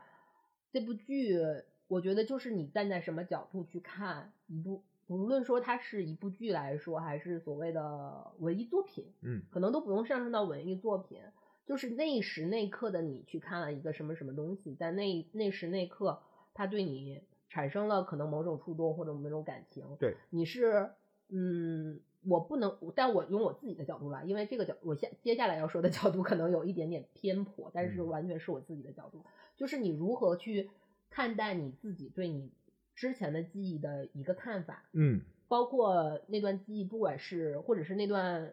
[0.73, 1.39] 这部剧，
[1.87, 11.21] 我觉得就是你站在什么角度去看一部，无论说它是一部剧来说，还是所谓的文艺作品，嗯，可能都不用上升到文艺作品，
[11.65, 16.21] 就是那时那刻的你去看了一个什么什么东西，在那那时那刻，
[16.55, 20.91] 它对你产生了可能某种触动或者某种感情，对，你是
[21.29, 22.01] 嗯。
[22.25, 28.09] 我不能，但我用我自己的角度来，因为这个角，我下接下来要说的角度可能有一点点偏颇，但是嗯。
[28.09, 29.25] 完全是我自己的角度，
[29.57, 30.71] 就是你如何去
[31.09, 32.51] 看待你自己对你
[32.95, 38.53] 之前的记忆的一个看法，嗯，包括那段记忆，不管是或者是那段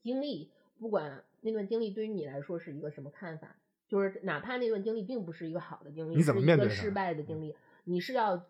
[0.00, 3.56] 经历，不管那段经历对于你来说是一个什么看法，
[3.88, 7.22] 就是哪怕那段经历并不是一个好的经历，你怎么面对是一个失败的？
[7.22, 8.46] 经历，你是要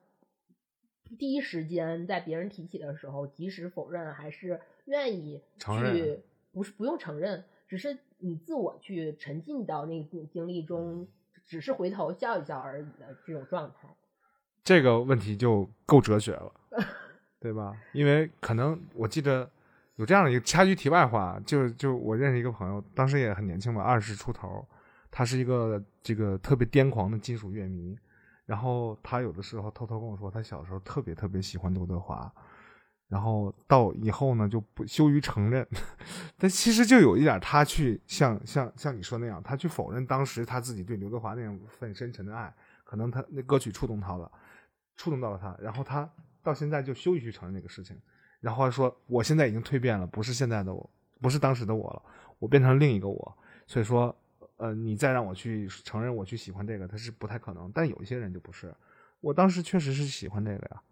[1.19, 6.21] 第一时间在别人提起的时候及时否认，还是愿意承认去
[6.53, 11.07] 不是不用承认，只是你自我去沉浸到那个经历中，
[11.47, 13.89] 只是回头笑一笑而已的这种状态。
[14.65, 16.53] 这个问题就够哲学了，
[17.41, 17.77] 对吧？
[17.93, 19.51] 因为可能我记得
[19.97, 24.65] 有这样的一个插句题外话，就就我认识一个朋友，当时也很年轻嘛，二十出头，
[25.11, 27.99] 他是一个这个特别癫狂的金属乐迷，
[28.47, 32.31] 然后他有的时候偷偷跟我说，他小时候特别特别喜欢刘德华，
[33.09, 35.67] 然后到以后呢就不羞于承认，
[36.37, 42.53] 但其实就有一点，他去像像像你说那样，他去否认当时他自己对刘德华那样份深沉的爱，
[42.85, 44.31] 可能他那歌曲触动他了，
[44.97, 46.11] 触动到了他，然后他
[46.43, 47.97] 到现在就羞于去承认这个事情，
[48.41, 52.03] 然后说我现在已经蜕变了，不是现在的我，不是当时的我了，
[52.39, 54.15] 我变成另一个我，所以说，
[54.57, 58.75] 呃，你再让我去承认我去喜欢这个，他是不太可能，但有一些人就不是，
[59.21, 60.83] 我当时确实是喜欢这个呀，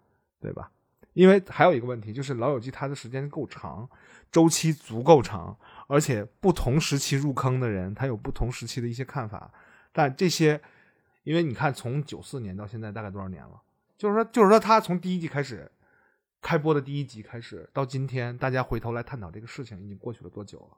[0.40, 0.70] 对吧？
[1.12, 3.88] 因为还有一个问题就是《老友记》它的时间够长，
[4.30, 5.56] 周期足够长，
[5.88, 9.52] 而且不同时期入坑的人，他有不同时期的一些看法。
[9.92, 10.60] 但这些，
[11.24, 13.60] 因为你看，从九四年到现在大概多少年了？
[13.98, 15.68] 就是说，就是说，他从第一季开始
[16.40, 20.76] 开播的第一集开始到今天，大家回头来探讨这个事情，已经过去了多久了？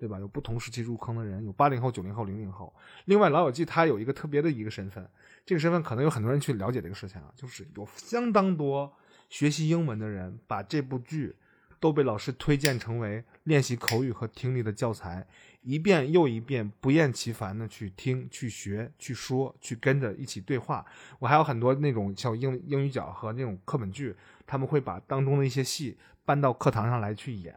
[0.00, 0.18] 对吧？
[0.18, 2.74] 有不同时期入坑的人，有八零后、九零后、零零后。
[3.04, 5.06] 另外，《老友记》它有一个特别的一个身份，
[5.44, 8.90] 这个身份可能有很多人去了解这个事情啊，就是有相当多
[9.28, 11.36] 学习英文的人把这部剧
[11.78, 15.26] 都被老师推荐成为练习口语和听力的教材，
[15.60, 20.82] 一遍又一遍不厌其烦的去听、去学、去说、去跟着一起对话。
[21.18, 27.54] 我还有很多那种像英英语角和那种课本剧，他们会把当中的一些戏搬到课堂上来去演，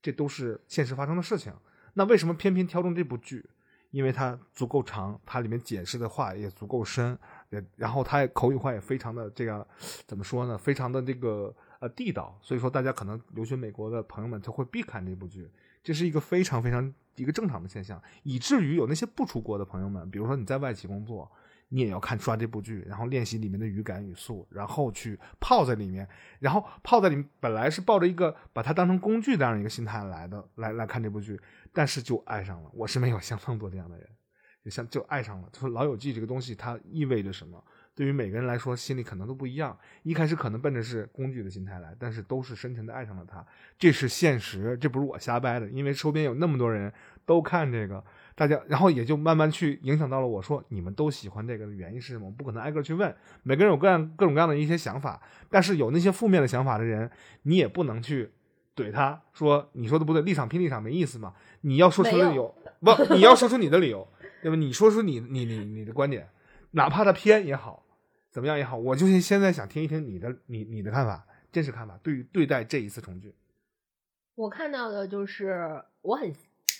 [0.00, 1.52] 这都是现实发生的事情。
[1.94, 3.44] 那为什么偏偏挑中这部剧？
[3.90, 9.66] 因为它足够长，它里面解释的话也足够深，也然后它口语化也非常的这个
[10.06, 10.56] 怎么说呢？
[10.56, 15.50] 非常的这个呃地道，所以说大家可能留学美国的朋友们就会必看这部剧，
[15.82, 21.30] 这是一个非常非常一个正常的现象，以至于有那些不出国的朋友们，比如说你在外企工作。
[21.72, 26.06] 你也要看刷这部剧，然后练习里面的语感语速，然后去泡在里面，
[26.40, 27.24] 然后泡在里面。
[27.38, 31.40] 本来是抱着一个把它当成工具这样一个心态来的，来来看这部剧，
[31.72, 32.70] 但是就爱上了。
[32.74, 34.06] 我身边有相当多这样的人，
[34.64, 35.48] 就像就爱上了。
[35.52, 37.64] 他说《老友记》这个东西它意味着什么？
[37.94, 39.78] 对于每个人来说，心里可能都不一样。
[40.02, 43.46] 一开始可能奔着是工具的心态来，但是都是深沉的爱上了它。
[43.78, 46.92] 这是现实，这不是我瞎掰的，因为周边有那么多人
[47.24, 48.04] 都看这个。
[48.40, 52.24] 大家，然后也就慢慢去影响到了我说你们都喜欢这个的原因是什么？
[52.24, 57.10] 我不可能挨个去问，每个人有各样各种各样的一些想法，但是有那些负面的想法的人，
[57.42, 58.32] 你也不能去
[58.74, 61.34] 怼他说你说的不对，立场拼立场没意思嘛。
[61.60, 64.08] 你要说出理由，不，你要说出你的理由，
[64.40, 64.56] 对吧？
[64.56, 66.26] 你说出你你你你的观点，
[66.70, 67.84] 哪怕他偏也好，
[68.30, 73.34] 怎么样也好，我就是现在想听一听你的你你的看法，真实看法，对于对待这一次重聚，
[74.34, 76.32] 我看到的就是我很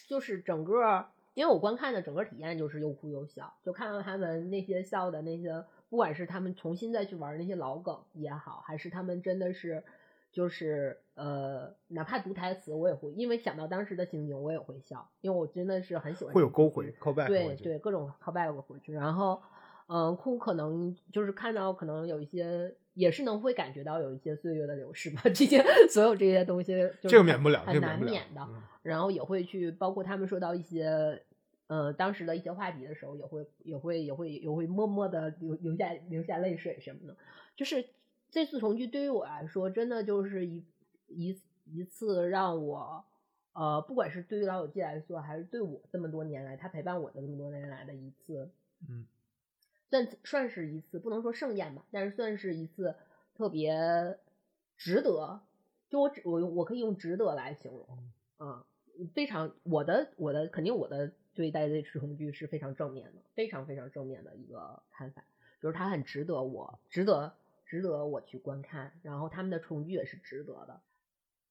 [0.08, 1.04] 就是整个。
[1.34, 9.82] 因为我观看的整个体验就是又哭又笑，就看到他们那些笑的那些，不管是他们重新再去玩那些老梗也好，还是他们真的是
[10.32, 16.34] 就是呃，哪怕读台词我也会，因为想到当时的情景我也会笑，因为我真的是很喜欢。
[16.34, 17.26] 会有勾回，call back。
[17.28, 19.40] 对对，各种 call back 回去，然后
[19.86, 28.48] 嗯，哭可能就是看到可能有一些也是能会感觉到有一些岁月的流逝吧， 这些所有这些东西这个免不了，很难免的。
[28.82, 31.22] 然后也会去包括他们说到一些。
[31.66, 37.16] 呃，当时的一些话题的时候，也会也会也会也会默默的流流下流下泪水什么的。
[37.54, 37.84] 就是
[38.28, 40.64] 这次重聚对于我来说，真的就是一
[41.06, 43.04] 一一次让我
[43.52, 48.50] 呃，不管是对于老友记来说，还是对我这么多年来他陪伴我的这么多年来的一次，
[48.88, 49.06] 嗯，
[49.90, 52.94] 算算是一次不能说盛宴吧，但是算是一次
[53.34, 54.18] 特别
[54.78, 55.40] 值得。
[55.90, 57.86] 就我我我可以用值得来形容，
[58.38, 58.64] 啊，
[59.12, 61.12] 非常我的我的肯定我的。
[61.32, 65.24] 对待这次重聚是非常正面的，非常非常正面的一个看法，
[65.62, 67.32] 就是它很值得我，值得
[67.64, 70.80] 值得我去观看，然后他们的重聚也是值得的，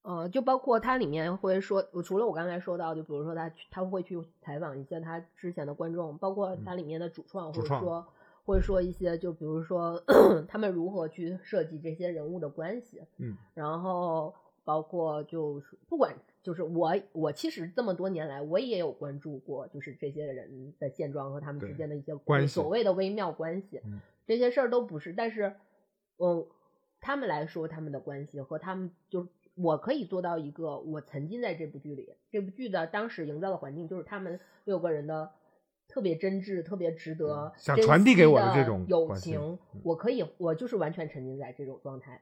[0.02, 8.06] 呃，就包括它里面会说，除了我刚才说到，就比如说他他会去采访一些他之前的观众，包括它里面的主创，或者说
[8.50, 10.02] 会说一些，就比如说
[10.48, 14.34] 他们如何去设计这些人物的关系，嗯，然后
[14.64, 16.16] 包括就是不管。
[16.42, 23.82] 就是我，我其实这么多年来，我也有关注过，就是这些人的现状和他们之间的一些关系，所谓的微妙关系，
[24.26, 25.12] 这些事儿都不是。
[25.12, 25.54] 但是，
[26.18, 26.48] 嗯，
[27.02, 35.30] 他们来说，他们的关系和他们，就我可以做到一个，我曾经在这部剧里，这部剧的当时营造的环境，就是他们六个人的
[35.89, 42.21] 特别真挚、特别值得想传递给我的这种友情，我可以，我就是完全沉浸在这种状态。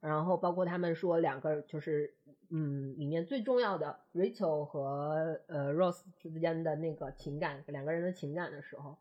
[0.00, 2.14] 然后包括他们说两个就是。
[2.50, 8.96] 嗯，里面最重要的 Rachel 和呃 Rose 之间的那个情感，两个人的情感的时候，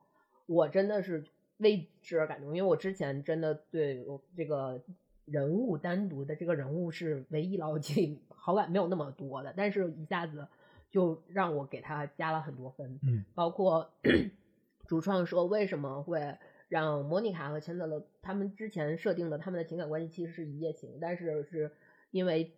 [0.48, 1.24] 我真的是
[1.60, 4.84] 为之而感动，因为我之前真的对我这个
[5.24, 10.46] 人物单独的这个人物是唯一牢记好感没有那么多的，但是一下子
[10.90, 13.00] 就让我给他加了很多分。
[13.04, 13.92] 嗯，包括
[14.88, 21.72] 主创说为什么会让莫妮卡和钱德勒他们之前设定的他们的情感关系其实是一夜情，但是是
[22.12, 22.54] 因为。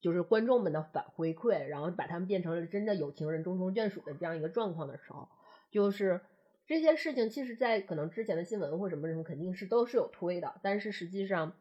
[0.00, 5.30] 就是观众们的反回馈，然后把他们变成了真的有情人终成眷属的这样一个状况的时候，
[5.70, 6.20] 就是
[6.66, 10.60] 这些事情，其实，在可能之前的新闻或什么什么，肯定是都是有推的。
[10.62, 11.54] 但是实际上，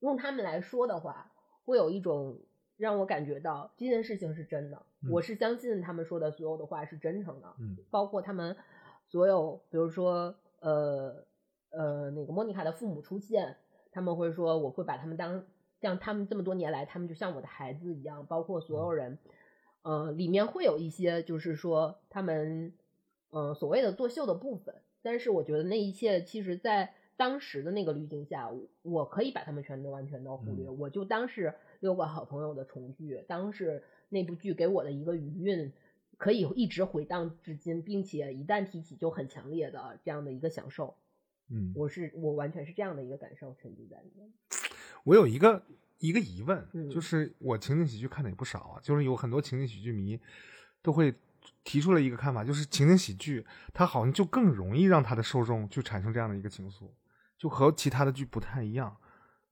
[0.00, 1.30] 用他们来说的话，
[1.64, 2.40] 会有一种
[2.76, 4.82] 让我感觉到这件事情是真的。
[5.10, 8.56] 我是相信他们说的所有的话是真诚的，嗯，包括他们
[9.08, 11.24] 所有，比如说，呃
[11.70, 13.56] 呃，那个莫妮卡的父母出现，
[13.90, 15.44] 他们会说我会把他们当。
[15.78, 19.18] 像他们这么多年来，他们就像我的孩子一样，包括所有人，
[19.82, 22.72] 呃，里面会有一些就是说他们，
[23.28, 31.54] 呃，所谓的作秀的部分，但是我觉得那一切其实，在当时的那个滤镜下，我我可以把他们全都完全都忽略，我就当是
[31.86, 35.72] 六个好朋友的重聚，当时那部剧给我的一个余韵。
[36.18, 40.96] 可以一直回荡至今，并且一旦提起就很强烈的这样的一个享受，
[41.50, 44.32] 嗯，我是我完全是这样的一个感受沉浸在里面。
[45.04, 45.62] 我有一个
[45.98, 50.18] 一个疑问，嗯就是我情景喜剧看的也不少啊，就是有很多情景喜剧迷
[50.80, 51.14] 都会
[51.64, 56.88] 提出了一个看法，就是情景喜剧它好像就更容易让它的受众就产生这样的一个情愫，
[57.36, 58.96] 就和其他的剧不太一样。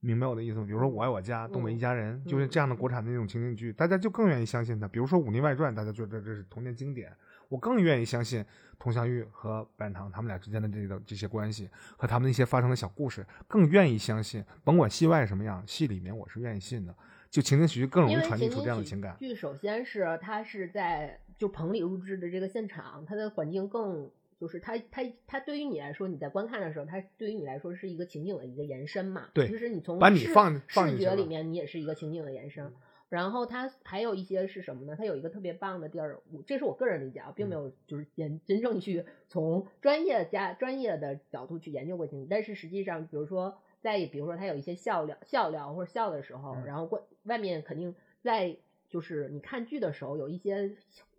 [0.05, 0.65] 明白我的意思吗？
[0.67, 4.87] 比如说《我爱我家》《东北一家人》，就是这样的国产的那种情景剧，大家就更愿意相信它。
[4.87, 7.11] 比如说《武林外传》，大家觉得这是童年经典，
[7.49, 8.45] 我更愿意相信
[8.79, 14.45] 佟湘玉和白展堂他们俩之间的这个这些关系和他们那些发生的小故事，更愿意相信。
[14.63, 16.95] 甭管戏外什么样，戏里面我是愿意信的。
[17.31, 19.17] 就情景喜剧更容易传递出这样的情感。
[19.19, 29.29] 剧首先是它是在就棚里录制的这个现场，它的环境更就是它它它对于你来说，你在观看的时候，它对于你来说是一个情景的一个延伸嘛。
[29.33, 32.73] 对其实你从把你视放放视觉里面，你也是一个情景的延伸。
[33.11, 34.97] 然后它还有一些是什么呢？
[34.97, 48.57] 它有一个特别棒的地儿，我这是我个人理解啊，并没有就是研真正去从专业加专业的角度去研究过情景，但是实际上，比如说在比如说它有一些笑料笑料或者笑的时候，然后外外面肯定在
[48.89, 50.73] 就是你看剧的时候有一些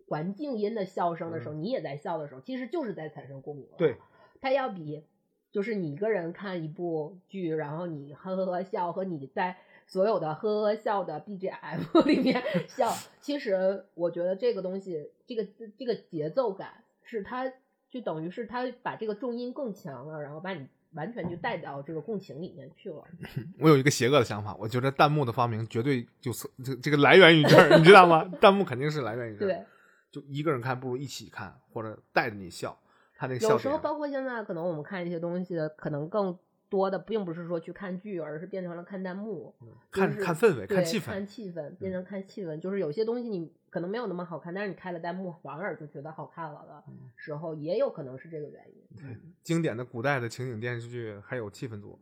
[0.06, 3.76] 环境音的笑声的时候，你也在笑的时候，其实就是在产生共鸣了。
[3.76, 3.96] 对，
[4.40, 5.04] 它要比
[5.50, 15.46] 就是你一个人看一部剧，然后你呵呵呵笑和你在所有的呵呵笑的 BGM 里面 笑，其实我觉得这个东西，这个
[15.78, 17.50] 这个节奏感是它
[17.88, 23.04] 就等于是它把这个重音更强了，然后把你完全就带到这个共情里面去了。
[23.60, 28.30] 我有一个邪恶的想法，我觉得弹幕的发明绝对就是这这个来源于这儿，你知道吗？
[28.40, 29.48] 弹幕肯定是来源于这儿。
[29.48, 29.64] 对，
[30.10, 32.78] 就一个人看不如一起看，或者带着你笑，
[33.14, 33.78] 他那个笑有时候。
[33.78, 36.38] 包括现在可能我们看一些东西，可能更
[36.68, 39.54] 多的并不是说去看剧，而是变成了看弹幕，
[39.90, 42.58] 看就是看氛围看气氛嗯看气氛，变成看气氛。
[42.58, 49.34] 就是有些东西你可能没有那么好看，但是你开了弹幕反而就觉得好看了的嗯时候，也有可能是这个原因。
[49.42, 51.98] 经典的古代的情景电视剧还有气氛组，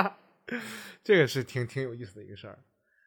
[1.02, 2.58] 这个是挺挺有意思的一个事儿。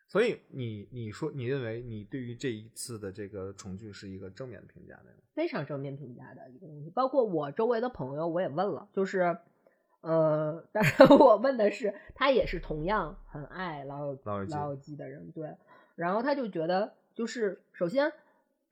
[0.08, 5.06] 所以你你说你认为你对于这一次的这个重聚是一个正面的评价的？
[5.34, 6.90] 非常正面评价的一个东西。
[6.90, 9.38] 包括我周围的朋友，我也问了，就是，
[10.02, 15.56] 呃，当然我问的是，他也是同样很爱老友老友记老友记的人，对。
[15.96, 18.12] 然后他就觉得，就是首先，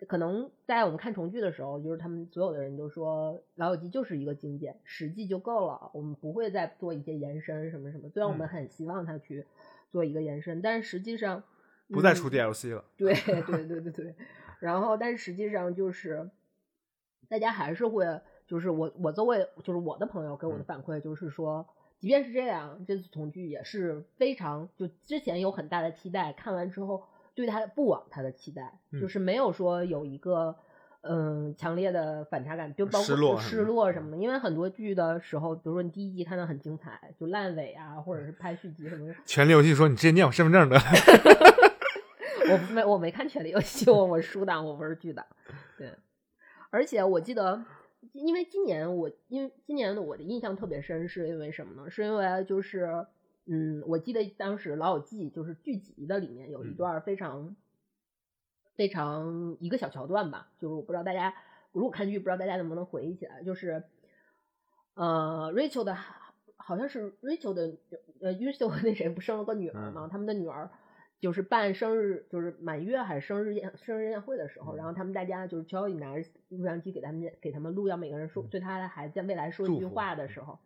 [0.08, 8.10] 可能在我们看重聚的时候，就是他们所有的人都说老友记就是一个经典，十季就够了，我们不会再做一些延伸什么什么。
[8.10, 9.46] 虽然我们嗯很希望他去
[9.90, 11.44] 做一个延伸，但是实际上
[11.90, 12.86] 嗯不再出 DLC 了。
[12.98, 14.16] 对对对对对，
[14.60, 16.30] 然后但是实际上就是，
[17.30, 21.68] 大家还是会，就是我我周围就是我的朋友给我的嗯反馈就是说，
[22.00, 30.58] 即便是这样，这次重聚也是非常就之前有很大的期待，看完之后对他不枉他的期待，就嗯是没有说有一个。
[31.08, 40.82] 嗯，强烈的反差感，就包括失落失什么的落什么的，因为很多剧的时候，比如说你第一集看的很精彩，就烂尾啊，或者是拍续集什么的，权力游戏说你直接念我身份证得了。
[42.48, 45.26] 我没我没看《权力游戏》，我我是书党，我不是剧党。
[45.78, 45.92] 对，
[46.70, 47.64] 而且我记得，
[48.14, 51.90] 因为今年我因为今年的我的印象特别深，是因为什么呢？
[51.90, 53.06] 是因为就是
[53.48, 57.56] 嗯，我记得当时《老友记》就是剧集的里面有一嗯段非常、
[58.76, 61.34] 非常一个小桥段吧，就是我不知道大家
[61.72, 63.84] 如果看剧，不知道大家能不能回忆起来，就是
[64.96, 65.98] 呃，Rachel 的
[66.58, 67.78] 好像是 Rachel 的
[68.22, 70.08] 呃，Rachel 和那谁不生了个女儿吗？
[70.12, 70.70] 他们的女儿
[71.20, 80.60] 就是办生日，就是满月还是生日宴生日宴会的时候，然后他们大家就是乔伊拿着录像机给他们给他们录，要每个人说对他的孩子在未来说一句话的时候，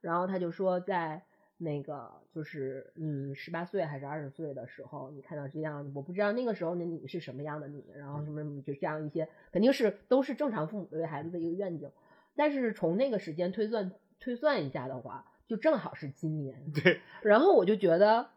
[0.00, 1.24] 然后他就说在。
[1.58, 11.90] 那个就是你十八岁还是二十岁的时候，你看到这样，我不知道那个时候的你是什么样的你，然后什么什么就这样一些，肯定是都是正常父母对孩子的一个愿景，
[12.36, 13.90] 但是从那个时间推算
[14.20, 16.56] 推算一下的话，就正好是今年。
[16.72, 18.30] 对，然后我就觉得，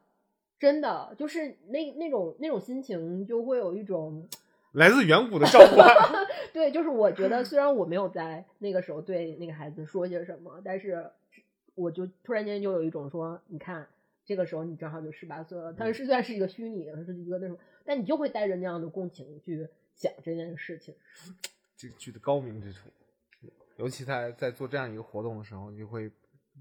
[0.58, 4.28] 真的就是那那种那种心情，就会有一种，
[4.72, 5.88] 来自远古的召唤。
[6.54, 11.10] 对，就是我觉得虽然我没有在那个时候对那个孩子说些什么，但是
[11.82, 13.88] 我就突然间就有一种说，你看
[14.24, 20.94] 这个时候你正好就十八岁了，但是虽然是一个虚拟的，是一个那种，但你就会带着那样的共情去想这件事情。
[21.76, 22.90] 这个剧的高明之处，
[23.78, 26.12] 尤其在在做这样一个活动的时候，你就会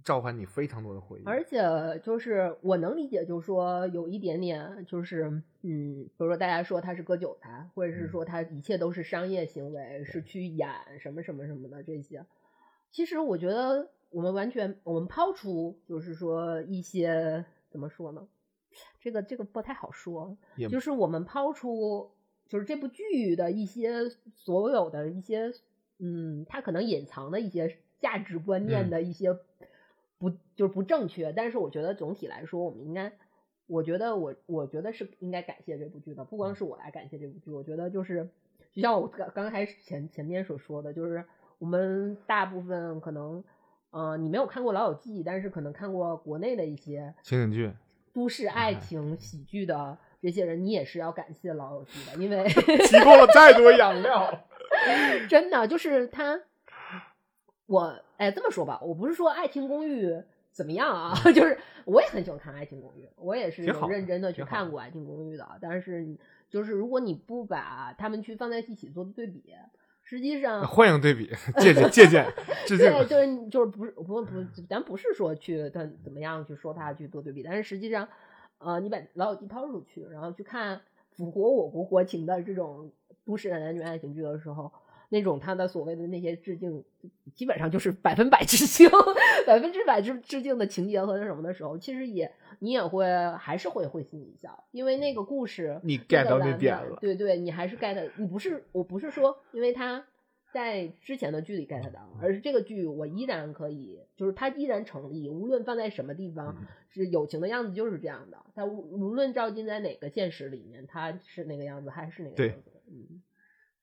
[0.03, 1.25] 召唤你非常多的回忆。
[1.25, 1.61] 而且
[2.03, 5.25] 就是我能理解，就是说有一点点就是
[5.61, 12.25] 嗯，比如说大家说他是割韭菜，或者是说他一切都是商业行为，是去演什么什么什么的这些。
[12.91, 18.27] 其实我觉得我们完全我们抛出就是说一些怎么说呢？
[19.01, 20.37] 这个这个不太好说，
[20.69, 22.13] 就是我们抛出
[22.49, 25.53] 就是这部剧的一些所有的一些
[25.99, 29.37] 嗯，它可能隐藏的一些价值观念嗯的一些
[30.19, 33.13] 不、就是不正确，但是我觉得总体来说，我们应该，
[33.67, 38.31] 我觉得我我觉得是应该感谢这部剧的，不光是我来感谢这部剧，我觉得就是
[38.73, 41.25] 就像我刚刚开始前前面所说的，就是
[41.59, 43.43] 我们大部分可能。
[43.91, 47.73] 呃，你没有看过《老友记》，但是可能看过国内的一些情景剧，
[48.13, 52.45] 都市爱情喜剧的这些人，你也是要感谢《老友记》的，因为
[52.87, 54.47] 提供了太多养料。
[55.29, 56.41] 真的就是他，
[57.67, 60.07] 我哎这么说吧，我不是说《爱情公寓》
[60.53, 66.17] 怎么样啊， 就是我也很喜欢看《爱情公寓》，我也是有认真的去看过《爱情公寓》的，但是
[66.49, 69.53] 就是如果你不把他们去放在一起做对比，
[70.11, 71.31] 实际上欢迎对比，
[71.61, 72.27] 借鉴借鉴，
[72.67, 72.91] 致敬。
[72.91, 78.09] 对，就是就是不是不不，咱不是说去他怎么样去说他去做对比，但是实际上，
[78.59, 80.81] 呃，你把老友记抛出去，然后去看
[81.13, 82.91] 符合我国国情的这种
[83.25, 84.73] 都市男女爱情剧的时候，
[85.11, 86.83] 那种他的所谓的那些致敬，
[87.35, 88.89] 基本上就是百分百致敬，
[89.47, 93.05] 百分之百致致敬的情节和那什么的时候，其实也你也会
[93.37, 100.07] 还是会会心一笑，因为那个故事你 get 到那点了对对，你还是 get，你不是我不是说因为他
[100.53, 108.37] 在之前的剧里 get 到，而是这个剧我依然可以，就是它依然成立，无论放在什么地方，嗯是友情的样子就是这样的。
[108.53, 112.71] 它无无论照进在哪个现实里面，它是那个样子，还是那个样子。
[112.89, 113.23] 嗯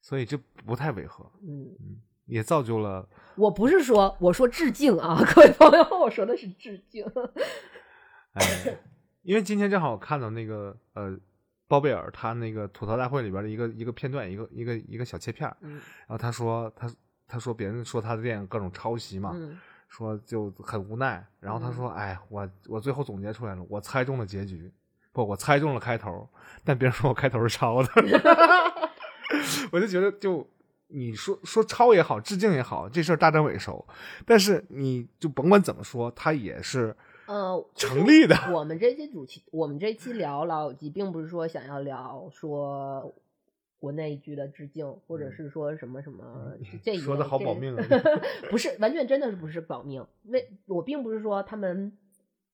[0.07, 3.05] 所以这不太违和，嗯，也造就了
[3.35, 7.05] 我不是说我说致敬啊， 各位朋友，我说的是致敬。
[8.31, 8.41] 哎，
[9.23, 11.13] 因为今天正好看到那个呃，
[11.67, 15.73] 包贝尔他那个吐槽大会里边的一个一个片段，一个一个一个小切片儿嗯。
[15.73, 16.89] 然后他说他
[17.27, 21.69] 他说别人说他的电影各种抄袭嘛，嗯说就很无奈，然后他。
[21.69, 24.71] 说，哎，我我最后总结出来了，我猜中了结局，
[25.11, 26.29] 不，我猜中了开头，
[26.63, 27.89] 但别人说我开头是抄的，
[29.71, 30.47] 我就觉得就。
[30.89, 33.86] 你说说抄也好，致敬也好，这事儿大张伟熟，
[34.25, 38.38] 但是你就甭管怎么说，他也是呃，成立的。
[38.53, 43.13] 我们这期主题，我们这期聊老友记，并不是说想要聊说
[43.80, 47.84] 国内剧的致敬，或者是说什么什么这说的好保命啊
[48.49, 50.07] 不是完全真的是不是保命。
[50.23, 51.91] 为我并不是说他们，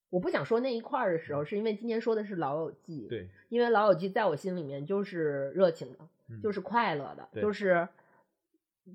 [0.10, 6.08] 我不想说那一块儿的时候，是因为今天说的是老友记，对，因为老友记在我心里面就是热情的，嗯
[6.42, 7.88] 就是快乐的，就是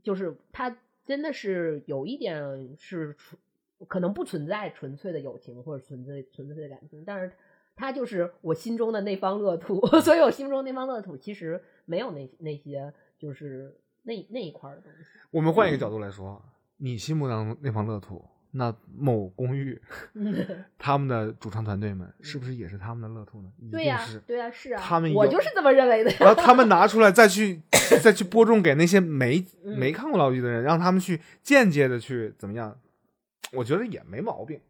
[0.03, 3.41] 就是它真的是有一点是纯
[3.87, 7.33] 可能不存在纯粹的友情或者纯粹纯粹的感情，但是
[7.77, 13.73] 他就是我心中的那方乐土， 所以我心中那方乐土其实没有那那些就是
[14.03, 14.99] 那那一块儿的东西。
[15.31, 16.43] 我们换一个角度来说，
[16.79, 19.81] 你心目当中那方乐土，那某公寓
[20.79, 23.51] 他们的主创团队们是不是也是他们的乐土呢？
[23.71, 24.01] 对呀。
[24.27, 26.17] 对呀、是啊，他们有我就是这么认为的呀。
[26.21, 27.61] 然后他们拿出来再去
[28.03, 32.79] 再去播种给那些没嗯没看过老剧的人，让他们去间接的去怎么样？
[33.53, 34.61] 我觉得也没毛病，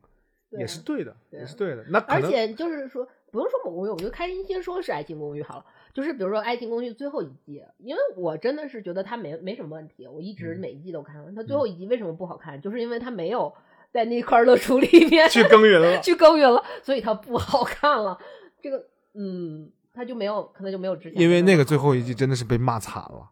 [0.50, 1.84] 也是对的，对也是对的。
[1.88, 5.64] 那而且就是说，不用说某公寓，我就开心先说是《爱情公寓》好了。
[5.92, 11.34] 就是比如说《爱情公寓》最后一季，因为我真的是觉得它没没什么问题，我一直嗯每一季都看。
[11.34, 12.60] 它最后一季为什么不好看？
[12.60, 13.52] 就是因为它没有
[13.92, 16.00] 在那块乐厨里面去耕耘了。
[16.02, 18.18] 去耕耘了，所以它不好看了。
[18.60, 18.84] 这个，
[19.14, 23.30] 嗯，它就没有，可能就没有之前因为那个最后后一季真的是被骂惨了。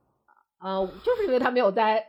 [0.59, 2.05] 啊、就是因为他没有在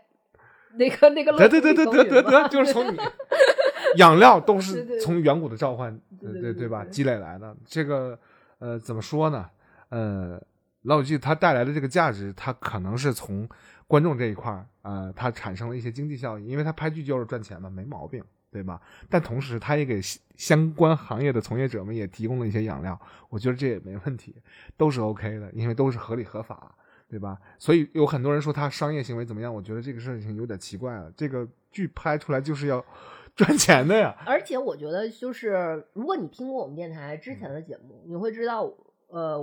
[0.74, 2.98] 那个那个乐得得得得得得，嘛就是从你
[3.98, 6.84] 养料都是从远古的召唤，对对对吧？
[6.86, 7.56] 积累来的。
[7.66, 8.18] 这个
[8.58, 9.46] 呃，怎么说呢？
[9.90, 10.42] 呃，
[10.84, 13.48] 老友记它带来的这个价值，它可能是从
[13.86, 18.24] 观众这一块儿，呃，它产生了一些经济效益，因为它拍剧就是赚钱嘛，没毛病，
[18.58, 18.82] 对吧？
[19.10, 23.00] 但同时，他也给相相关行业的从业者们也提供了一些养料，
[23.30, 24.36] 我觉得这也没问题，
[24.76, 26.76] 都是 OK 的，因为都是合理合法。
[27.10, 27.40] 对吧？
[27.58, 31.10] 所以有很多人说他商业行为怎么样，我觉得这个事情有点奇怪了。
[31.16, 32.84] 这个剧拍出来就是要
[33.34, 34.14] 赚钱的呀。
[34.26, 38.70] 而且我觉得，就是如果你听过我们电台之前的节目，你会知道，
[39.08, 39.42] 呃，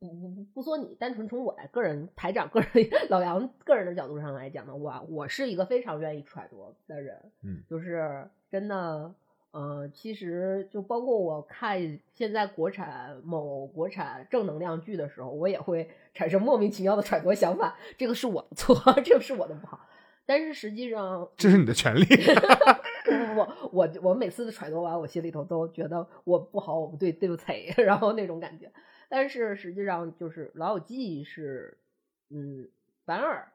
[0.00, 2.68] 不不不不说你，单纯从我来个人台长个人
[3.10, 9.12] 老杨个人的角度上来讲呢，我我是一个非常愿意揣度的人，嗯，就是真的。
[9.50, 19.80] 呃，其实就包括我看现在国产某国产正能量剧的时候，我也会产生莫名其妙的揣度想法，这个是我的错， 这个是我的不好。
[20.24, 22.04] 但是实际上，这是你的权利。
[23.36, 28.70] 我我我每次揣度完，我心里头都觉得我不好，我不对，对不起，然后那种感觉。
[29.08, 31.76] 但是实际上，就是《老友记》是，
[32.30, 32.68] 嗯，
[33.04, 33.52] 反而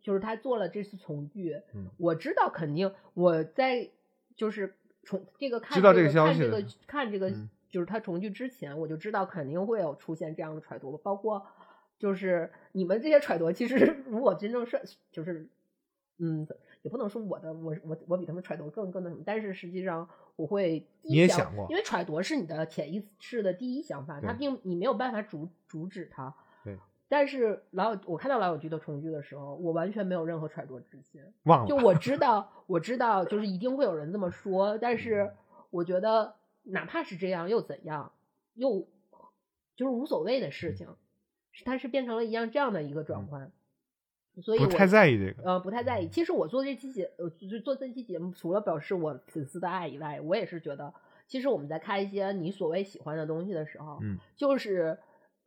[0.00, 3.90] 就是他做了这次重聚，嗯我知道肯定我在
[4.36, 4.74] 就是
[5.04, 11.46] 重这个看知道这这个消息看这个看这个嗯就是他重聚之前，我就知道肯定会有出现这样的揣度，包括
[11.98, 13.76] 就是你们这些揣度，其实
[14.08, 14.80] 如果真正是
[15.12, 15.48] 就是
[16.18, 16.46] 嗯。
[16.82, 26.34] 也不能说我的我我我比他们揣度更更那什么，但是实际上我会你也想过因为揣度是你的潜意识的第一想法，它对并你没有办法阻阻止他。
[26.64, 26.78] 对。
[27.10, 31.20] 但是老友我看到老友记的重聚的时候，我完全没有任何揣度之心。
[31.42, 35.32] 忘了，就我知道，我知道，就是一定会有人这么说，但是
[35.70, 38.12] 我觉得哪怕是这样又怎样，
[38.54, 38.86] 又
[39.74, 40.86] 就是无所谓的事情，
[41.50, 43.50] 是它是变成了一样这样的一个转换，
[44.40, 45.42] 所以我不太在意这个。
[45.42, 46.08] 呃，不太在意。
[46.08, 50.94] 其实我做这期节，呃，就做这期节目，除了表示我粉丝的爱以外，我也是觉得，
[51.26, 54.96] 其实我们在看一些你所谓喜欢的东西的时候，嗯，就是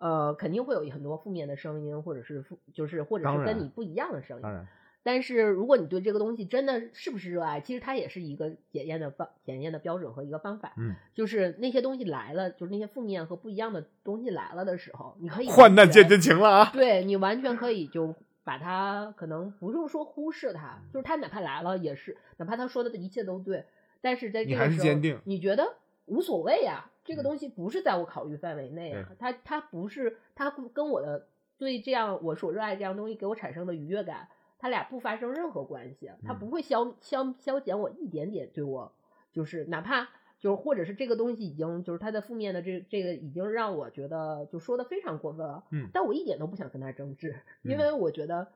[0.04, 4.44] 呃，肯定会有很多负面的声音，或者是负，就是或者是跟你不一样的声音。
[4.44, 4.68] 当然，
[5.02, 10.74] 但是如果你对这个东西真的是不是热爱，其实它也是一个检验的方检验的标准和一个方法。
[10.76, 16.70] 嗯，就是那些东西来了，就是那些负面和不一样的东西来了的时候，你可以患难见真情了啊！
[16.74, 23.64] 对你完全可以就把它可能不用说忽视它，就是他哪怕来了也是，哪怕他说的一切都对，
[24.02, 25.76] 但是在这你还是个时候坚定你觉得
[26.08, 27.24] 无所谓啊，这个嗯。
[27.24, 31.28] 东西不是在我考虑范围内啊，它它不是它跟我的
[31.58, 36.36] 对这样我所热爱这样东西给我产生的愉悦感，它俩不发生任何关系，它嗯。
[36.36, 38.94] 不会消消消减我一点点对我，
[39.32, 40.10] 就是哪怕。
[40.40, 45.94] 就是，或者是这个东西已经，就是它的负面的这这个已经让我觉得就说的非常过分了，嗯。
[45.94, 47.78] 但我一点都不想跟他争执，因嗯。
[47.78, 48.52] 为我觉得，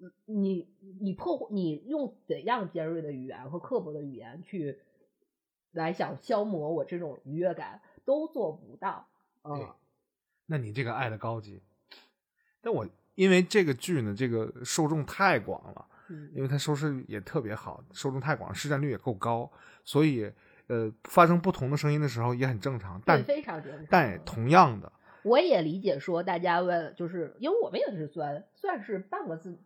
[0.00, 0.66] 嗯你
[1.02, 4.78] 你破你用怎样尖锐的语言和刻薄的语言去
[5.72, 9.06] 来想消磨我这种愉悦感，都做不到。
[9.42, 9.74] 对嗯，
[10.46, 11.62] 那你这个爱的高级，
[12.60, 19.50] 但我因为这个剧呢，这个受众太广了，嗯因为它收视也特别好，受众太广，市占率也够高，
[19.84, 20.30] 所以
[20.66, 23.00] 呃，发生不同的声音的时候也很正常。
[23.06, 23.86] 但非常正常。
[23.88, 24.92] 但也同样的，
[25.22, 29.58] 我也理解说，大家为了就是因为我们也是算算是半个自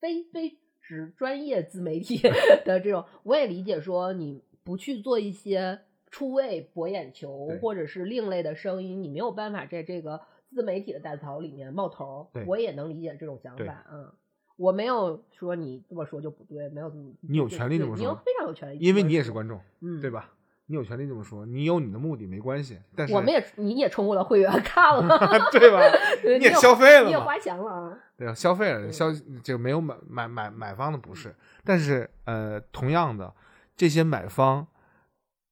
[0.00, 2.18] 非非职专业自媒体
[2.64, 12.44] 的这种，我也理解说你不去做一些出位博眼球或者是另类的声音，你没有办法在这个自媒体的大槽里面冒头儿。
[12.46, 14.12] 我也能理解这种想法，嗯。
[14.56, 20.10] 我没有说你这么说就不对，没有这么，你有权利这么说你有非常有权利，因为你也是观众，嗯，对？
[20.10, 20.34] 吧？
[20.66, 25.18] 你有权利这么说，你有你的目的没关系，但是我们也你也充过了会员看了，
[25.50, 25.80] 对吧？
[26.22, 27.98] 你也消费了嘛你也花钱了啊。
[28.18, 29.06] 对啊，消费了，消
[29.42, 33.32] 这个没有买买买买方的不是，但是呃，同样的
[33.78, 34.66] 这些买方，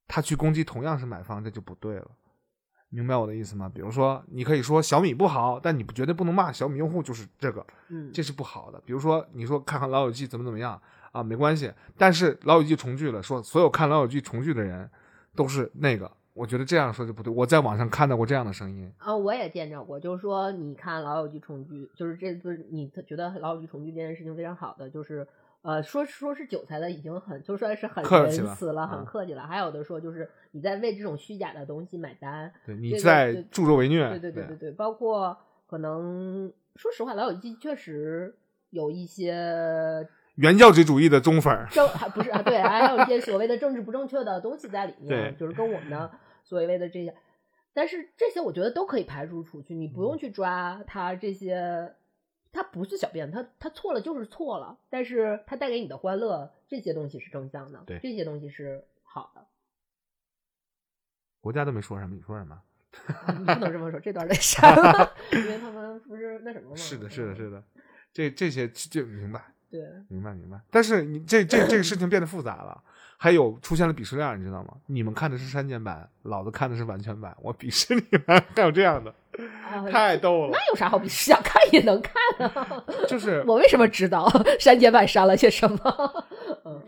[0.09, 2.11] 他去攻击同样是买方，这就不对了，
[2.89, 3.71] 明白我的意思吗？
[3.73, 8.83] 比如说，你可以说小米不好，但你不绝对不能骂小米用户就是这个，嗯，这是不好的。
[8.85, 10.81] 比如说，你说看看老友记怎么怎么样
[11.13, 14.91] 啊，没关系，但是老友记重聚了，说所有看老友记重聚的人
[15.37, 17.33] 都是那个，我觉得这样说就不对。
[17.33, 25.27] 我在网上看到过这样的声音，啊，我也见着过，就是说，你看《老友记》重聚，就是这次你觉得《老友记》重聚这件事情非常好的，就是
[25.67, 29.43] 呃，说说是韭菜的已经很就算是很仁慈了，很嗯客气了。
[29.47, 35.37] 还有的说就是你在为这种虚假的东西买单，对你在助纣为虐，对对对对对，包括
[35.67, 38.37] 可能说实话，《老友记》确实
[38.71, 40.07] 有一些
[40.37, 41.67] 原教旨主义的忠粉儿。
[41.71, 46.11] 政 还不是啊，对，还有一些所谓的政治不正确的东西在里面，就是跟我们的
[46.45, 47.13] 所谓的这些，
[47.75, 51.93] 但是这些我觉得都可以排除出去，你不嗯用去抓他这些，
[52.53, 59.47] 他不是小便，他他错了就是错了，但是他带给你的欢乐，这些东西是正向的，对这些东西是好的，
[61.41, 62.63] 国家都没说什么，你说什么？
[63.39, 66.77] 你不能这么说，这段得删了， 因为他们不是那什么吗？
[66.77, 67.63] 是的，是的，嗯是的，
[68.13, 70.61] 这这些就明白，对，明白，明白。
[70.71, 72.81] 但是你这这这个事情变得复杂了，
[73.17, 74.75] 还有出现了鄙视链，你知道吗？
[74.87, 79.13] 你们看的是删减版，老子看的是完全版，我鄙视你们，还有这样的，
[79.69, 80.59] 啊 太逗了那。
[80.71, 81.31] 有啥好鄙视？
[81.31, 82.15] 想看也能看
[82.49, 82.85] 啊！
[83.09, 86.27] 就是 我为什么知道删减版删了些什么？
[86.65, 86.83] 嗯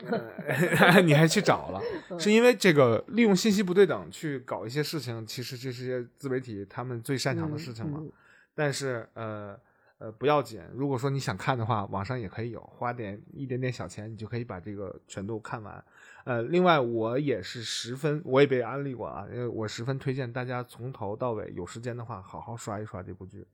[1.07, 1.81] 你还去找了，
[2.19, 7.99] 是因为这个利用信息不对等去搞一些事情，其实这是些自媒体他们最擅长的事情嘛。
[8.01, 8.13] 嗯嗯
[8.55, 9.57] 但是呃
[9.99, 15.85] 呃不要紧，如果说你想看的话，网上也可以有，花点一点点小钱，你就可以把这个全都看完。
[16.25, 23.47] 呃，另外我也是十分，我也被安利过啊，因为我十分推荐大家从头到尾有时间的话，好好刷一刷这部剧，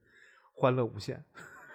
[0.53, 1.24] 欢乐无限。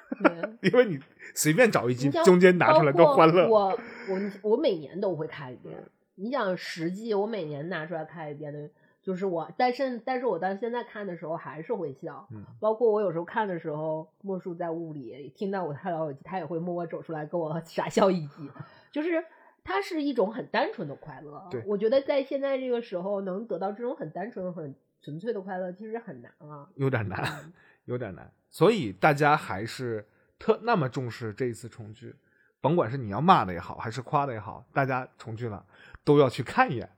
[0.61, 0.99] 因为你
[1.35, 3.45] 随便找一集中间拿出来都欢乐。
[3.49, 5.75] 我我我每年都会看一遍。
[6.15, 8.69] 你想十季，我每年拿出来看一遍的，
[9.09, 12.27] 就是我，但是但是我到现在看的时候还是会笑。
[12.31, 18.49] 嗯包括我有时候看的时候，莫叔在屋里听到我看到耳机，他也会默默走出来跟我 傻笑一集，
[18.91, 19.25] 就是。
[19.61, 26.67] 它是一种很单纯的快乐，对我觉得在现在这个时候能得到这种很单纯、很纯粹的快乐，其实很难啊。
[26.75, 27.53] 有点难，嗯
[27.85, 28.31] 有点难。
[28.49, 30.07] 所以大家还是
[30.39, 32.15] 特那么重视这一次重聚，
[32.61, 35.63] 甭管是你要骂的也好，还是夸的也好，大家重聚了
[36.03, 36.89] 都要去看一眼，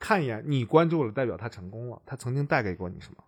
[0.00, 0.42] 看一眼。
[0.44, 3.22] 你关注了，代表他成功了，他曾经带给过你什么？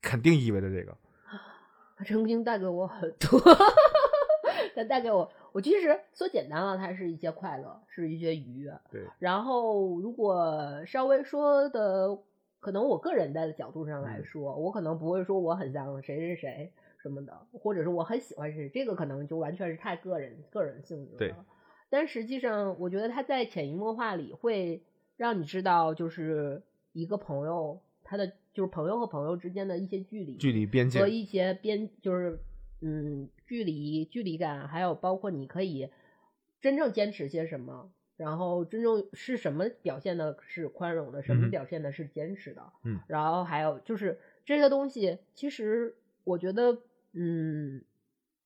[0.00, 0.96] 肯定意味着这个。
[1.98, 3.40] 他曾经带给我很多，
[4.76, 8.72] 他带给我，我其实说简单了，它是一些快乐，是一些愉悦。
[8.92, 12.16] 对，然后如果稍微说的，
[12.60, 16.72] 可能我个人的角度上嗯来说，我可能不会说我很像谁谁谁
[17.02, 21.18] 什么的，或者是我很喜欢谁，这个可能就完全是太个人个人性质了。
[21.18, 21.34] 对
[21.90, 24.84] 但实际上，我觉得他在潜移默化里会
[25.18, 26.62] 让你知道，就是
[26.94, 32.38] 一个朋友他的就是朋友和朋友之间的一些距离，距离边界和一些边就是
[32.80, 35.90] 嗯距离距离感，还有包括你可以
[36.62, 45.94] 真正坚持些什么，然后真正是什么表现的是宽容的，什么表现的是坚持的，嗯，然后还有就是这些东西，其实
[46.24, 46.78] 我觉得
[47.12, 47.84] 嗯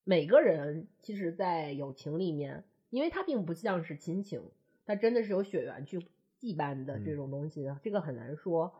[0.04, 4.42] 每个人其实，在友情里面，因为它并不像是亲情，
[4.84, 6.04] 它真的是有血缘去
[6.42, 8.74] 羁绊的这嗯种东西，这个很难说。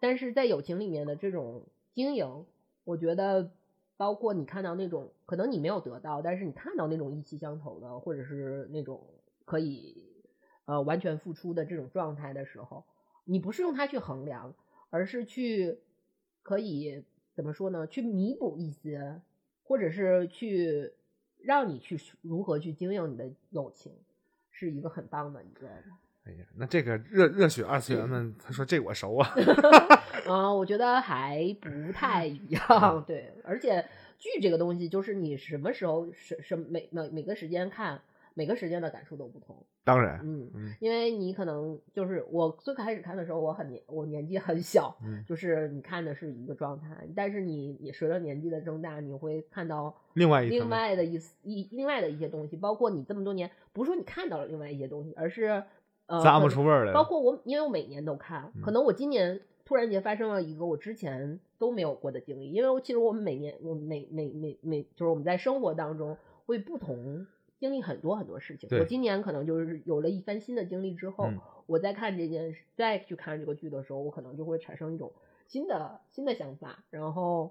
[0.00, 2.44] 但是在友情里面的这种经营，
[2.82, 3.52] 我觉得
[3.96, 9.00] 包括你看到那种可能你没有得到，但是你看到那种意气相投的，或者是那种
[9.44, 10.24] 可以
[10.64, 12.84] 呃完全付出的这种状态的时候，
[13.24, 14.52] 你不是用它去衡量，
[14.90, 15.78] 而是去
[16.42, 17.04] 可以
[17.34, 17.86] 怎么说呢？
[17.86, 19.22] 去弥补一些，
[19.62, 20.92] 或者是去
[21.38, 23.92] 让你去如何去经营你的友情，
[24.50, 25.68] 是一个很棒的一个。
[26.26, 29.32] 哎呀，那这个热热血二次元们，他说这我熟啊。
[30.26, 33.84] 嗯， 我觉得还不太一样， 对，而且
[34.18, 38.00] 剧这个东西，就是你什么时候什什每每每个时间看，
[38.34, 39.56] 每个时间的感受都不同。
[39.84, 55.62] 当然，嗯嗯，因为你可能就是我最开始看的时候，我很年我年纪很小，嗯就是你看的是一个状态，但是你你随着年纪的增大，你会看到另外一另外的一丝一另外的一些东西，包括你这么多年，不是说你看到了另外一些东西，而是
[56.06, 67.26] 呃咂不出味儿来包括我，因为我每年都看，可能我今年突然间发生了一个我之前都没有过的经历，因为我其实我们每年我们每每每每就是我们在生活当中会不同
[67.58, 68.68] 经历很多很多事情。
[68.78, 75.12] 我今年可能就是有了一番新的经历之后，嗯我再看这件事，再去看这个剧的时候，我可能就会产生一种
[75.48, 77.50] 新的新的想法，然后。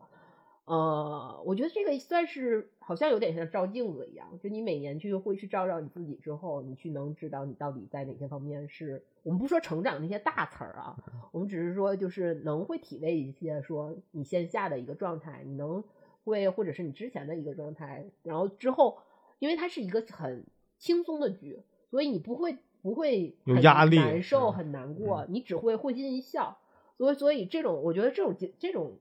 [0.65, 10.97] 呃，我觉得这个算是好像有点像照镜子一样，就你每年去会去照照你自己之后，你去能知道你到底在哪些方面是我们不说成长那些大词儿啊，
[11.31, 15.83] 我们只是说就是能会体味一些说你线下的一个状态，你能
[16.23, 18.97] 会或者是你之前的一个状态，然后之后，
[19.37, 20.43] 因为它是一个很
[20.79, 21.61] 轻松的局，
[21.91, 26.57] 所以你不会不会有压力难受、嗯很难过，你只会会心一笑。
[26.97, 28.97] 所以，所以这种我觉得这种这种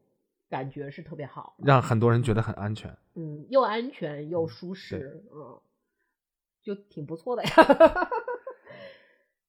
[0.48, 2.96] 感觉是特别好，让很多人觉得很安全。
[3.14, 5.60] 嗯，又安全又舒适，嗯，
[6.62, 7.50] 就挺不错的呀。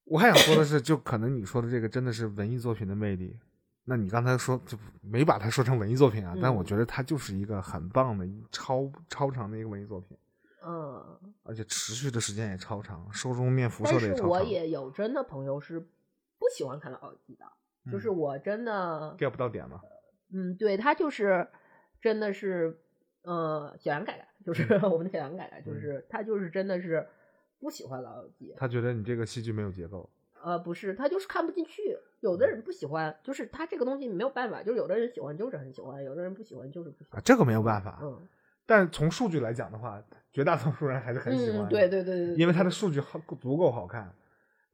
[0.06, 3.38] 我还想说的是，就可能你说的这个真的是文艺作品的魅力。
[3.88, 10.18] 那你刚才说就没把它说成文艺作品啊，但我嗯觉得它就是一个很棒的、超超长的一个文艺作品，
[10.66, 14.30] 嗯，而且持续的时间也超长，受众面辐射的也超长。
[14.30, 17.46] 我也有真的朋友是不喜欢看老友记的，
[17.92, 19.80] 就是嗯我真的，get 不到点嘛？
[20.36, 21.48] 嗯，对他就是
[22.02, 22.78] 真的是，
[23.24, 27.08] 呃，小杨改改，就是嗯 我们的小杨改改，就是他就是真的是
[27.60, 30.10] 不喜欢老友记，他觉得你这个戏剧没有结构。
[30.44, 31.98] 呃，不是，他就是看不进去。
[32.20, 37.20] 有的人不喜欢，就是他这个东西没有办法，就是有的人喜欢就是很喜欢，有的人不喜欢就是不喜欢。
[37.20, 38.00] 啊，这个没有办法。
[38.04, 38.28] 嗯
[38.68, 41.70] 但从数据来讲的话，绝大多数人还是很喜欢。
[41.70, 44.12] 对对对，对因为他的数据好足够好看，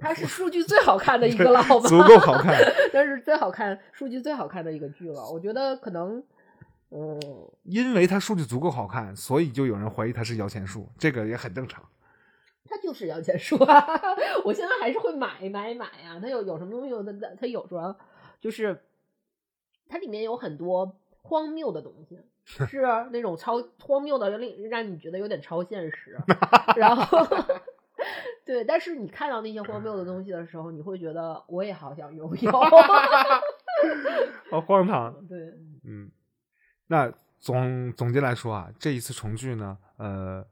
[0.01, 1.87] 它是数据最好看的一个了，好吧？
[1.87, 2.57] 足够好看。
[2.91, 5.29] 但是最好看、数据最好看的一个剧了。
[5.31, 6.21] 我觉得可能，
[6.89, 7.19] 嗯，
[7.63, 11.83] 因为它数据足够好看，所以就有人怀疑它是摇钱树，这个也很正常。
[12.65, 13.85] 它就是摇钱树啊！
[14.45, 17.93] 我现在还是会买买买啊、它有有什么东西，它它它有时候
[18.39, 18.81] 就是
[19.89, 22.17] 它里面有很多荒谬的东西，
[22.65, 22.81] 是
[23.11, 26.17] 那种超荒谬的，令让你觉得有点超现实。
[26.77, 27.27] 然后，
[28.51, 32.51] 对，但是你看到那些荒谬的东西的时候，你会觉得我也好想拥有。
[34.51, 35.15] 好荒唐。
[35.25, 36.11] 对，嗯，
[36.87, 40.45] 那总总结来说啊，这一次重聚呢，呃，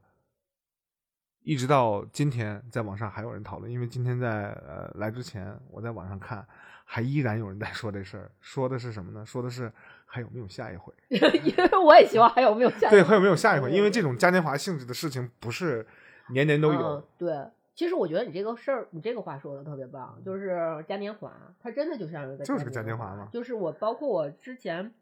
[1.42, 6.46] 一直到今天，在网上还有人讨论，因为今天在呃来之前，我在网上看，
[6.86, 9.26] 还依然有人在说这事儿，说的是什么呢？
[9.26, 9.70] 说的是
[10.06, 10.90] 还有没有下一回？
[11.10, 11.20] 因
[11.54, 13.70] 为我也希望还有没有下一回对，还有没有下一回？
[13.70, 15.86] 因为这种嘉年华性质的事情不是
[16.30, 17.04] 年年都有嗯。
[17.18, 17.36] 对，
[17.74, 23.28] 其实我觉得你这个事儿，你这个话说的特别棒，就是嘉年华，它真的就像一个就是个嘉嘉年华嘛。
[23.32, 24.92] 就是我包括我之前，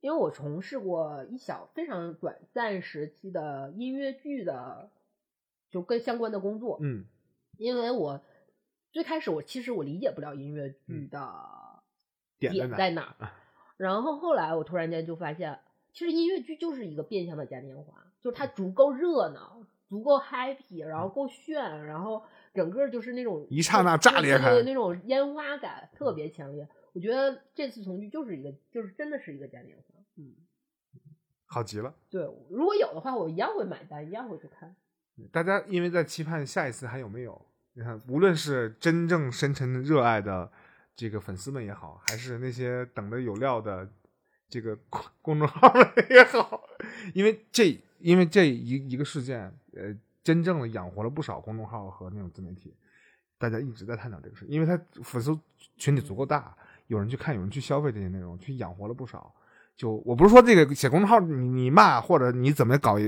[0.00, 4.90] 因为我从事过一小非常短暂时期的音乐剧的，
[5.70, 7.04] 就跟相关的工作，嗯。
[7.56, 8.22] 因为我
[8.90, 11.82] 最开始我其实我理解不了音乐剧的嗯
[12.38, 13.30] 点在哪点在哪儿，
[13.76, 15.58] 然后后来我突然间就发现，
[15.92, 19.59] 其实音乐剧就是一个变相的嘉年华，就是它足够热闹，
[19.90, 22.22] 足够 happy，然后够炫，然后
[22.54, 26.66] 整个就是那种一刹那炸裂开对对对那种烟花感特别强烈。
[26.92, 29.94] 我觉得这次重聚就是一个，就是真的是一个嘉年华。
[30.16, 30.32] 嗯，
[31.44, 31.92] 好极了。
[32.08, 34.74] 对，如果有的话，我一样会买单，一样会去看。
[35.32, 37.46] 大家因为在期盼下一次还有没有？
[37.72, 40.50] 你看，无论是真正深沉热爱的
[40.94, 43.88] 这个粉丝们也好，还是那些等的有料的
[44.48, 46.62] 这个公 公众号们也好，
[47.14, 52.74] 因为这因为这一一个事件，呃，真正的养活了不少公众号和那种自媒体。
[53.38, 55.38] 大家一直在探讨这个事，因为他粉丝
[55.76, 56.54] 群体足够大，
[56.88, 59.34] 有人去看，有人去消费这些内容，去养活了不少。
[59.76, 62.98] 就我不是说这个写公众号你你骂或者你怎么搞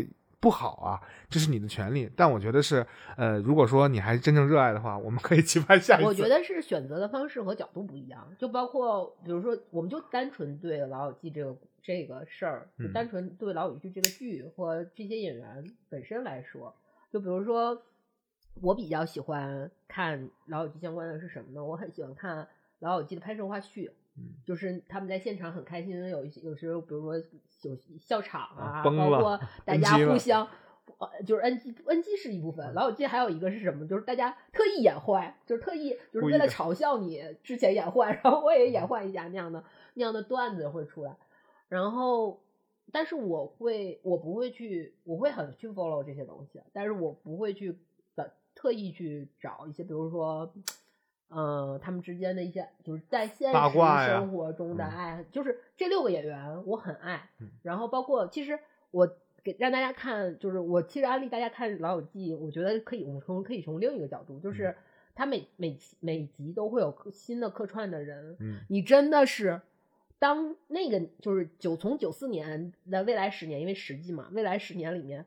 [0.43, 2.11] 不好啊，这是你的权利。
[2.17, 2.85] 但我觉得是，
[3.17, 6.09] 呃，如果说你还真正热爱的话，我们可以期盼下一次。
[6.09, 16.75] 我觉得是选择的方式和角度不一样，就包括比如说，我们就单纯对《老友记》这个这个事儿，就嗯单纯对《老友记》这个剧或这些演员本身来说，
[17.13, 17.81] 就比如说，
[18.61, 21.65] 我比较喜欢看《老友记》相关的是什么呢？
[21.65, 22.43] 我很喜欢看
[22.81, 23.89] 《老友记》的拍摄花絮。
[24.17, 27.17] 嗯就是他们在现场很开心，有一些有时候，比如说
[27.63, 30.47] 有笑场啊，啊包括大家互相
[30.99, 33.87] 呃，就是 NG NG 是一部分，老友记还有一个是什么？
[33.87, 41.17] 就是大家特意演坏，就是特意就是为了嘲笑你之前演坏，然后我也演坏一下那样的那样的段子会出来。
[41.69, 42.43] 然后，
[42.93, 47.79] 但是我会我不会去，我会很去 follow 这些东西，但是我不会去
[48.15, 50.53] 的特意去找一些，比如说。
[51.35, 57.49] 呃，他们之间的一些就是在现实生活中的嗯爱，就是这六个演员我很爱，嗯。
[57.63, 58.59] 然后包括其实
[58.91, 59.09] 我
[59.43, 64.77] 给让大家看，就是我其实安利大家看《老友记》，我觉得可以，我们从可以从另一个角度，嗯就是
[65.15, 68.61] 他每每每集都会有新的客串的人，嗯。
[68.69, 69.61] 你真的是
[70.19, 75.25] 当那个就是九从九四年的未来十年，因为实际嘛，未来十年里面，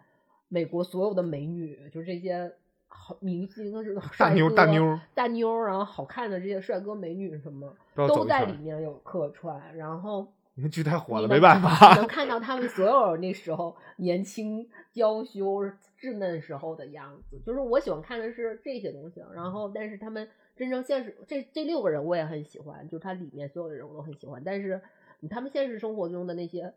[0.48, 2.54] 美国所有的美女，就是这些
[2.96, 10.26] 好明星，是大妞帅哥大妞大妞儿，然后好看的这些帅哥美女什么，都都在里面有客串，然后。
[10.56, 11.96] 因为剧太火了，没办法。
[12.00, 15.62] 能看到他们所有那时候年轻、娇羞、
[16.00, 17.38] 稚嫩时候的样子。
[17.46, 20.26] 就是我喜欢看的是这些东西，然后但是他们
[20.56, 24.82] 真正现实这这六个人我也很喜欢，就是他里面所有的人我都很喜欢，但是
[25.30, 26.74] 他们现实生活中的那些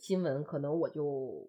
[0.00, 1.48] 新闻，可能我就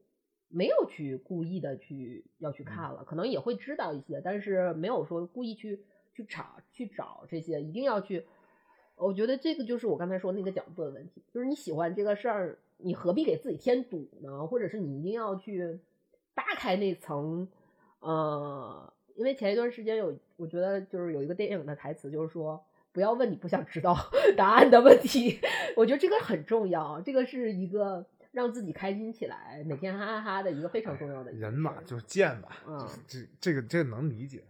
[0.49, 5.83] 没有去故意的去要去看了，可能也会知道一些，但是没有说故意去
[6.13, 8.25] 去查去找这些，一定要去。
[8.97, 14.47] 我觉得这个就是我刚才说那个角度的问题，就是你喜欢这个事儿，你何必给自己添堵呢？
[14.47, 15.77] 或者是你一定要去
[16.33, 17.45] 扒开那层，
[17.99, 23.93] 呃，因为前一段时间有，我觉得就是有一个电影的台词，就是说不要问你不想知道
[24.37, 25.39] 答案的问题。
[25.75, 28.05] 我觉得这个很重要，这个是一个
[28.35, 34.43] 让自己开心起来，每天哈哈哈的一个非常重要的人嘛就是贱嘛，嗯就是这这个这个能理解。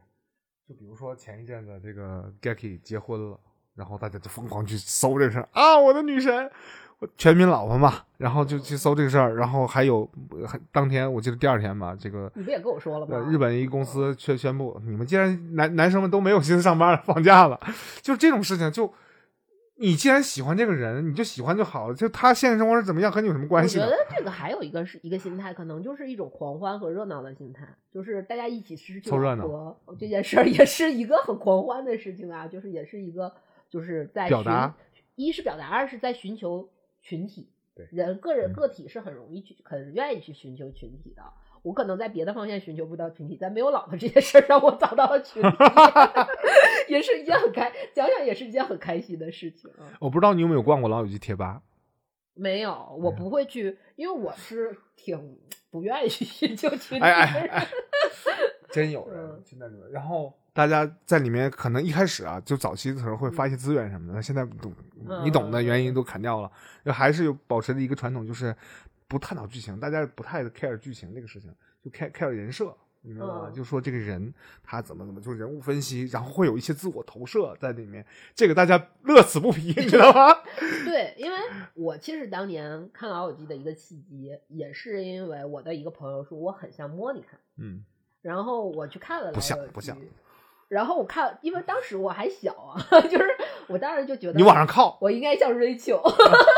[0.67, 3.39] 就比如说前一阵子这个 Gaki 结婚了，
[3.75, 6.49] 然后大家就疯狂去搜这个事儿啊，我的女神，
[6.97, 10.09] 我全民老婆嘛，然后就去搜这个事儿，然后还有
[10.71, 13.15] 当天我记得第二天吧，这个你不也跟我说了吗？
[13.15, 17.59] 呃日本一公司却宣布，你们既然男男生们都没有心思上班了，放假了，
[18.01, 18.91] 就这种事情就。
[19.77, 21.95] 你既然喜欢这个人，你就喜欢就好了。
[21.95, 23.89] 就他现实生活是怎么样，和你有什么关系我觉？
[23.89, 33.33] 得这个还有一个是一个心态，可能就是一种狂欢和热闹的心态，就是大家一起失去凑热闹这件事儿，也是一个很狂欢的事情啊，就是也是一个
[33.69, 34.75] 就是在寻表达，
[35.15, 36.69] 一是表达，二是在寻求
[37.01, 37.49] 群体。
[37.75, 41.21] 对人个人嗯个体是很容易去很愿意去寻求群体的。
[41.65, 45.49] 我可能在别的方向寻求不到群体，但没有老婆这件事儿让我找到了群体，
[46.87, 49.89] 也是一件很开，想想也是一件很开心的事情啊。
[49.99, 51.63] 我不知道你有没有逛过老友记贴吧。
[52.35, 55.39] 没有，我不会去，因为我是挺
[55.71, 57.49] 不愿意去寻求群体哎哎的人。
[57.49, 57.67] 哎，
[58.69, 64.71] 真有人嗯现在里面，然后大家在里面可能一开始啊，就早期的时候会发一些资源什么的，现在懂
[65.23, 66.51] 你懂的原因都砍掉了，
[66.85, 68.53] 就还是有保持着一个传统，就是
[69.07, 71.53] 不探讨剧情，大家不太 care 剧情这个事情，
[71.83, 73.43] 就 care care 人设，你明白吗？
[73.47, 74.33] 嗯就说这个人
[74.63, 80.35] 他怎么怎么，就是人物分析，然后会有一些自我投射在里面，这个大家乐此不疲，你知道吗？
[80.85, 81.37] 对，因为
[81.73, 87.83] 我其实当年看《老友记》的一个契机，也是因为我的一个朋友说我很像莫妮卡，嗯，
[88.21, 89.97] 然后我去看了《不像不像
[90.67, 93.25] 然后我看，因为当时我还小啊， 就是
[93.67, 96.01] 我当时就觉得你往上靠，我应该像 Rachel，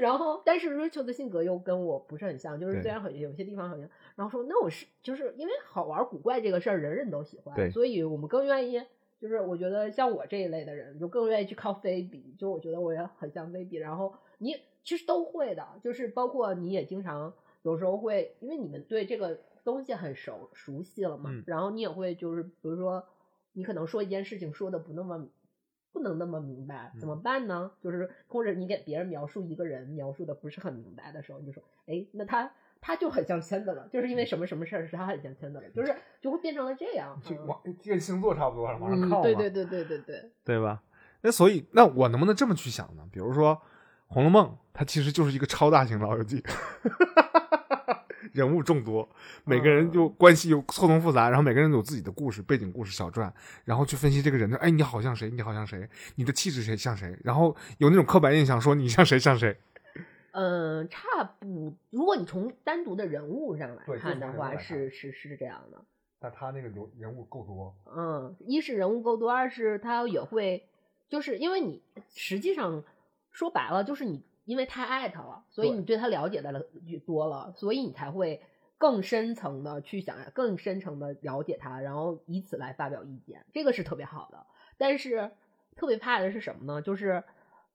[0.00, 8.82] 然后但是 Rachel 的性格又跟我不是很像，就是虽然很有些地方很像，然后说那我是就是因为好玩古怪这个事儿人人都喜欢，所以我们更愿意。
[9.20, 12.34] 就是我觉得像我这一类的人，就更愿意去靠菲比。
[12.38, 17.30] 就我觉得我也很像菲比，然后你其实都会的，就是包括你也经常
[17.60, 23.04] 有时候会，因为你们对这个东西很熟熟悉了嘛，嗯然后你也会就是比如说
[23.52, 25.28] 你可能说一件事情说的不那么
[25.92, 27.70] 不能那么明白，怎么嗯办呢？
[27.82, 37.20] 就是或者你给别人描述一个人描述的不是很明白的时候，你就说，哎，那他他就很像圈子了，就是因为什么什么事儿是他很像圈子了，就是就会变成了这样。
[37.24, 40.82] 嗯就往这个星座差不多，往上嗯靠嘛，对对对对对对，对吧？
[41.22, 43.06] 那所以，那我能不能这么去想呢？
[43.12, 43.54] 比如说
[44.06, 46.42] 《红楼梦》，它其实就是一个超大型老友记，
[48.40, 49.06] 人物众多，
[49.44, 53.32] 每个人就关系又错综复杂，然后每个人有自己的故事、背景故事、小传，
[53.64, 55.30] 然后去分析这个人的，哎，你好像谁？
[55.30, 55.88] 你好像谁？
[56.16, 57.14] 你的气质谁像谁？
[57.22, 59.56] 然后有那种刻板印象，说你像谁像谁？
[60.32, 65.84] 嗯，差不，如果你从单独的人物上来看的话，是是是这样的。
[66.18, 70.64] 但他那个人人物够多，嗯，一是人物够多，二是他也会，
[71.08, 71.82] 就是因为你
[72.14, 72.84] 实际上
[73.32, 76.60] 说白了，就是你因为太爱他了，所以你对他了解的了
[77.06, 78.42] 多了，所以你才会
[78.78, 84.44] 更深层的去想，更深层的了解他，然后以此来发表意见，这个是特别好的。
[84.76, 85.30] 但是
[85.76, 86.82] 特别怕的是什么呢？
[86.82, 87.22] 就是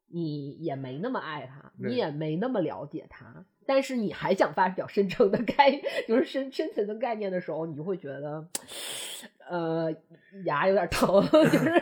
[0.08, 5.72] 你也没那么爱他，你也没那么了解他，但是你还想发表深层的概，
[6.10, 8.46] 就是深深层的概念的时候，你就会觉得，
[9.50, 9.96] 呃，
[10.44, 11.82] 牙有点疼， 就是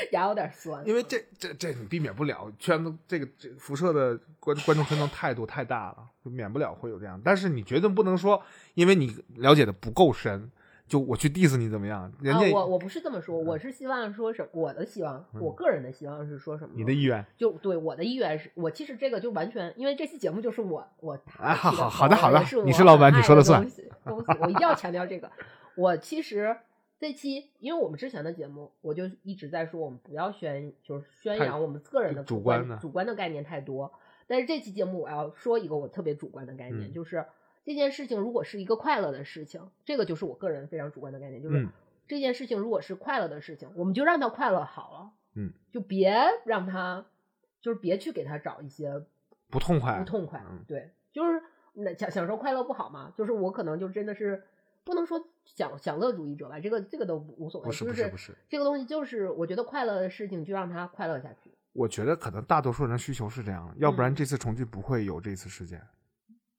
[0.12, 0.86] 牙有点酸。
[0.86, 7.20] 因为这这这你避免不了，圈子这个这辐射的观观众圈层态度太大了，就免不了会有这样。
[7.24, 8.42] 但是你绝对不能说，
[8.74, 10.50] 因为你了解的不够深，
[10.88, 12.12] 就我去 diss 你怎么样？
[12.20, 16.72] 人家、啊、我我不是这么说，我是希望说什我的希望，我个人的希望是说什么？
[16.74, 23.64] 你的意愿就对我的意愿是，我其实这个就完全，因为这期节目就是我我啊好好的好的你是老板你说了算
[24.04, 25.30] 我一定要强调这个。
[25.76, 26.56] 我其实
[27.00, 33.90] 这期，因为我们之前的节目，我就一直在说，我们不要宣，就是宣扬我们个人的主观观的主观的概念太多。
[34.26, 37.24] 但是这期节目我要说一个我特别主观的概念，嗯就是
[37.64, 41.68] 这件事情如果是一个快乐的事情，这个就是我个人非常主观的概念，就是嗯
[42.06, 47.06] 这件事情如果是快乐的事情，我们就让它快乐好了，嗯，就别让它，
[47.62, 49.02] 就是别去给他找一些
[49.48, 51.42] 不痛快，不痛快，嗯对，就是
[51.72, 54.42] 那享享受快乐不好嘛，就是我可能就真的是
[54.84, 55.24] 不能说
[55.54, 65.80] 享享乐主义者吧，这个这个都无所谓，不是不是不是，这个东西就是我觉得快乐的事情就让他快乐下去，我觉得可能大多数人的需求是这样的，要不然嗯这次重聚不会有这次事件，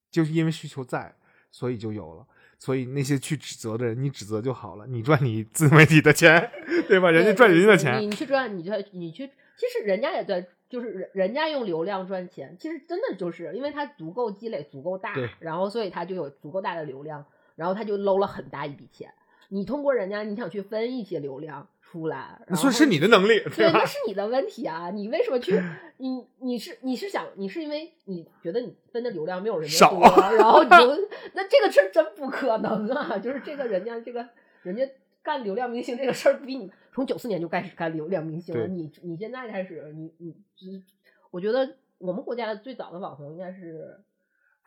[0.09, 1.15] 就是因为需求在，
[1.51, 2.25] 所以就有了。
[2.59, 6.51] 所以那些去指责的人，你指责就好了，你赚你 自媒体的钱，
[6.87, 7.09] 对吧？
[7.09, 9.25] 人家赚人家的钱，你去赚，你去你去，
[9.57, 17.25] 其实人家也在，就是人人家用流量赚钱，其实真的就是因为他足够积累足够大，然后所以他就有足够大的流量，
[17.61, 19.13] 然后他就搂了很大一笔钱。
[19.49, 23.85] 你通过人家，你想去分一些流量出来，那算是你的能力，对，吧那？
[23.85, 24.89] 是你的问题啊！
[24.89, 25.61] 你为什么去？
[25.97, 30.01] 你你是你是想你是因为你觉得你分的流量没有人家少多，
[30.35, 33.19] 然后你 就那这个事儿真不可能啊！
[33.19, 34.27] 就是这个人家这个
[34.63, 34.89] 人家
[35.21, 40.81] 干流量明星这个事儿，比你从九四年就开始干流量明星了，你你现在开始，你你只
[41.29, 43.99] 我觉得我们国家最早的网红应该是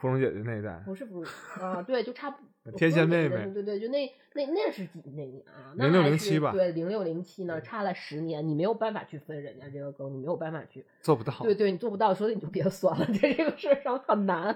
[0.04, 1.80] 芙蓉姐姐那一代，不是不是啊？
[1.82, 2.36] 对，就差不
[2.76, 5.72] 天仙妹妹对对对，就那那那是几哪年啊？
[5.76, 11.32] 那06还07吧对，零六零七呢，差了十年，你没有办法去分人家这个羹，你没有办法去，做不到。
[11.40, 14.54] 对对，你做不到，所以你就别算了， 在这个事儿上很难。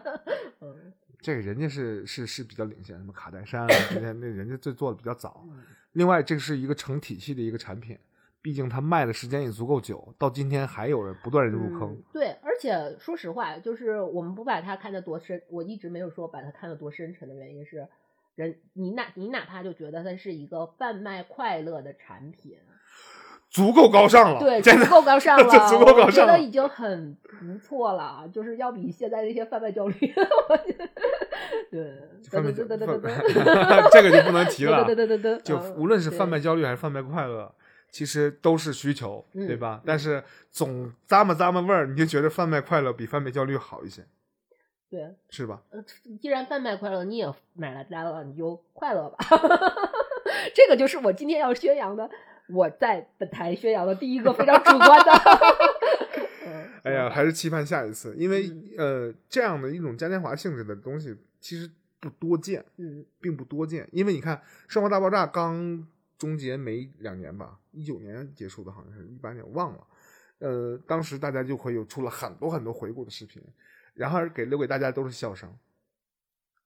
[0.61, 5.47] 嗯，这个人家是是是比较领先，什么卡戴珊啊，之前那人家这做的比较早。
[5.93, 7.99] 另外，这是一个成体系的一个产品，
[8.41, 11.91] 毕竟它卖的时间也足够久，到今天还有人不断地入坑。
[11.93, 17.87] 嗯对，而且说实话，就是我们不把它看得多深，我一直没有说把它看得多深沉的原因是，
[18.35, 22.57] 人你哪你哪怕就觉得它是一个贩卖快乐的产品，
[23.51, 29.95] 足够高尚了，对， 足够高尚这了，足够高我觉尚了得已经很不错了，就是要比现在这些贩卖焦虑，
[30.49, 30.89] 我觉得
[31.71, 34.85] 对，贩卖对对对对对对， 这个就不能提了。
[34.85, 37.53] 对对对对对，就嗯无论是贩卖焦虑还是贩卖快乐，
[37.91, 39.83] 其实都是需求，嗯对吧？
[39.85, 44.05] 但是总咂摸咂摸味儿，你就觉得贩卖快乐比贩卖焦虑好一些。
[44.91, 45.63] 对，是吧？
[45.71, 45.85] 呃，
[46.21, 49.19] 既然贩卖快乐，你也买了单了，你就快乐吧。
[50.55, 52.09] 这个就是我今天要宣扬的，
[52.49, 55.13] 我在本台宣扬的第一个非常主观的。
[56.47, 61.71] 嗯哎呀，还是期盼下一次，因为嗯呃，这样的一种嘉年华性质的东西其实
[62.01, 63.87] 不多见，嗯并不多见。
[63.93, 64.37] 因为你看
[64.69, 65.87] 《生活大爆炸》刚
[66.19, 69.87] 终结没两年吧，一九年结束的，好像是一八年，忘了。
[70.41, 73.43] 呃，当时大家就会有出了很多很多回顾的视频，
[73.95, 75.57] 然而给留给大家都是笑声，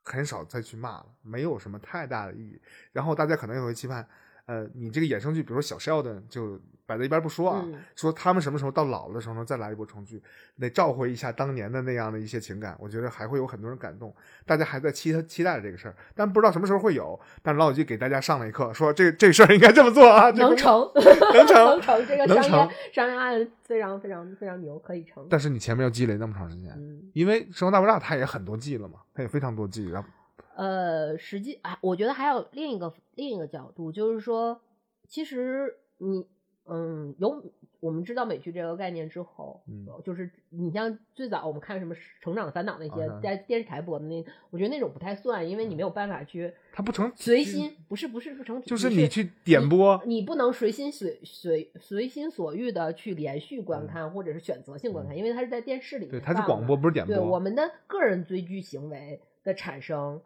[0.02, 2.60] 很少再去骂了，没有什么太大的意义。
[2.92, 4.08] 然后大家可能也会期盼，
[4.46, 10.20] 呃，你这个衍生剧，比如说小 Sheldon 就摆在一边不说啊，嗯说他们什么时候到老了的时候呢，再来一波重聚，
[10.58, 14.14] 得召回一下当年的那样的一些情感，我觉得还会有很多人感动，
[14.44, 17.18] 大家还在期期待着这个事儿，但不知道什么时候会有。
[17.40, 20.90] 但是老友记给大家上了一课，说这这事儿应该这么做啊，能成，
[21.32, 25.24] 能成能成，这个商业商业案非常非常非常牛，可以成。
[25.30, 30.08] 但是你前面要积累那么长时间，嗯，因为《生活大爆炸》它也很多季了嘛，它也非常多季，然后
[30.56, 34.60] 呃，实际啊，我觉得还有另一个另一个角度，就是说，
[35.08, 36.26] 其实你
[36.66, 37.42] 嗯，有
[37.80, 39.86] 我们知道美剧这个概念之后，嗯。
[40.04, 57.04] 就是你像最早我们看什么《成长烦恼》那些啊在电视台播的那，我觉得那种不太算，因为你没有办法去它不成随心，不是不是不成，就是你你去点播，你不能随心随随随心所欲的去连续观看，或者是选择性观看，因为它是在电视里对，它是广播不是点。
[57.04, 57.16] 播。
[57.16, 60.20] 对我，们的个人追剧行为的产生，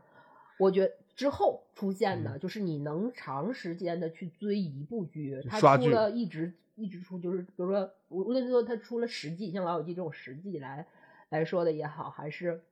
[0.58, 10.86] 我觉得之后出现的、就是你能长时间的去追一部剧，它出了一直一直出，就是比如说无无论说它出了十季，像《老友记》这种十季来
[11.28, 12.62] 来说的也好，还是。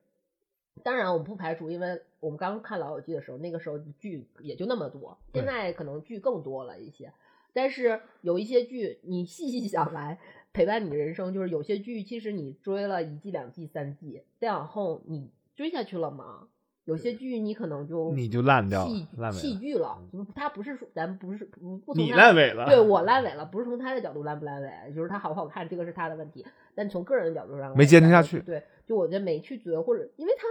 [0.83, 7.13] 当然，我们不排除，因为我们刚看《老友记》的时候，那个时候剧也就那么多，现在可能剧更多了一些。
[7.53, 10.19] 但是有一些剧，你细细想来，
[10.51, 16.49] 陪伴你的人生，就是有些剧，其实你追了一季、两季、三季，再往后你追下去了吗？
[16.85, 19.97] 有些剧你可能就你就烂掉了弃烂尾了弃剧了。
[20.13, 26.45] 就是它不是说咱不是不不从你烂尾了，对我烂尾了，不是从他的角度烂不烂尾，就是他好不好看，这个是他的问题。
[26.73, 30.43] 但从个人的角度上，没坚持下去对，就我就没去追，或者因为他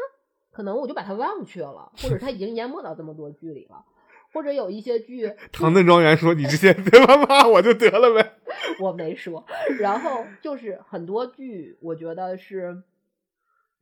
[0.51, 3.85] 可能我就把他忘却了，或者他已经淹没到这么多剧里了，
[4.33, 8.33] 或者有一些剧 唐顿庄园说：“你之前 别骂骂我就得了呗。
[8.81, 9.45] 我没说，
[9.79, 12.83] 然后就是很多剧，我觉得是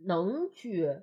[0.05, 0.97] 能去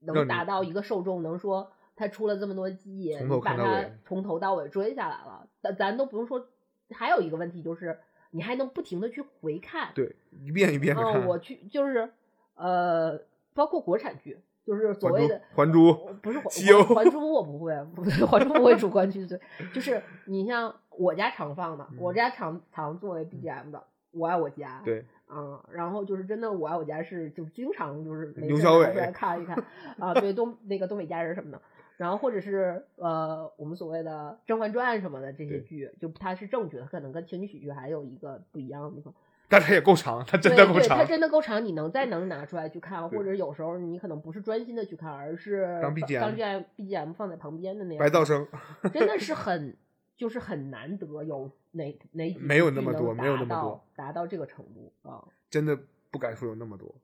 [0.00, 6.46] 能达到一个受众，能说他出了这么多季，你把它看到尾从头到尾追下来了，咱咱都不用说。
[6.92, 7.98] 还有一个问题就是，
[8.30, 11.14] 你还能不停的去回看，对，一遍一遍的看。
[11.20, 12.08] 嗯，我去就是
[12.54, 13.20] 呃，
[13.54, 15.92] 包括国产剧，就是所谓的还珠
[16.22, 19.40] 不是还西游还还珠我不会，不是还珠不会主观去追，
[19.74, 23.78] 就是你像我家常放的，我家常常作为 BGM 的
[24.12, 29.56] 《我爱我家》，嗯对，嗯，然后就是真的《我爱我家》是就经常就是没刘小伟来看一看
[29.98, 31.60] 啊，对东那个东北家人什么的。
[31.96, 39.14] 然后或者是呃，我们所谓的《甄嬛传》什么的这些剧，就它是正剧，它可能跟情景喜剧还有一个不一样的地方。
[39.48, 40.98] 但它也够长，它真的够长。
[40.98, 48.46] 它真的够长，你能再能拿出来去看，或者有时候你可能不是专心的去看，而是当 BGM 当 BGM BGM 放在旁边的那样，白噪声，
[48.92, 49.74] 真的是很
[50.16, 55.78] 就是很难得有哪哪几没有那么多没有那么多达到这个程度啊，真的
[56.10, 56.94] 不敢说有那么多。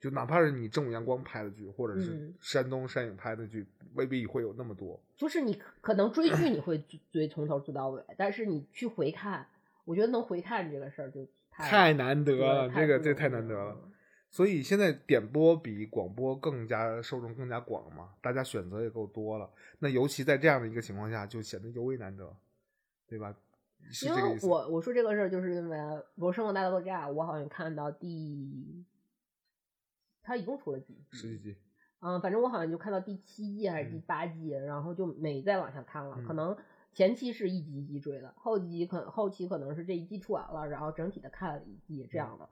[0.00, 5.00] 就哪怕是你正午阳光拍的剧，或者是嗯山东山影拍的剧，未必会有那么多。
[5.16, 9.44] 就是你可可能追剧你会追追从头追到尾，但是你去回看，
[9.84, 13.76] 我觉得能回看这个事儿就太太难得了，这个这太难得了。
[13.82, 13.92] 嗯
[14.30, 19.50] 所以现在点播比广播更加受众更加广嘛，大家选择也够多了。
[19.78, 22.30] 那尤其在这样的一个情况下，就显得尤为难得，
[23.08, 23.34] 对吧？
[24.04, 24.38] 因为。
[24.42, 25.76] 我我说这个事儿，就是因为
[26.16, 28.84] 《我生活大爆炸》，我好像看到第，
[30.22, 31.16] 它一共出了几季？
[31.16, 31.56] 十几集，
[32.00, 36.16] 嗯，反正我好像就看到第七季还是第嗯八季，然后就没再往下看了。
[36.26, 36.56] 可嗯能
[36.92, 42.48] 前期是一集一集追的，后集可后期可能是这一季出完了，然后整体的看了一季这样的。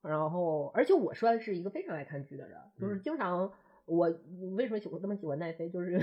[0.00, 3.52] 然后，而且我算是一个非常爱看剧的人，就是嗯经常
[3.88, 4.14] 我
[4.54, 5.98] 为什么喜欢那么喜欢奈飞，就是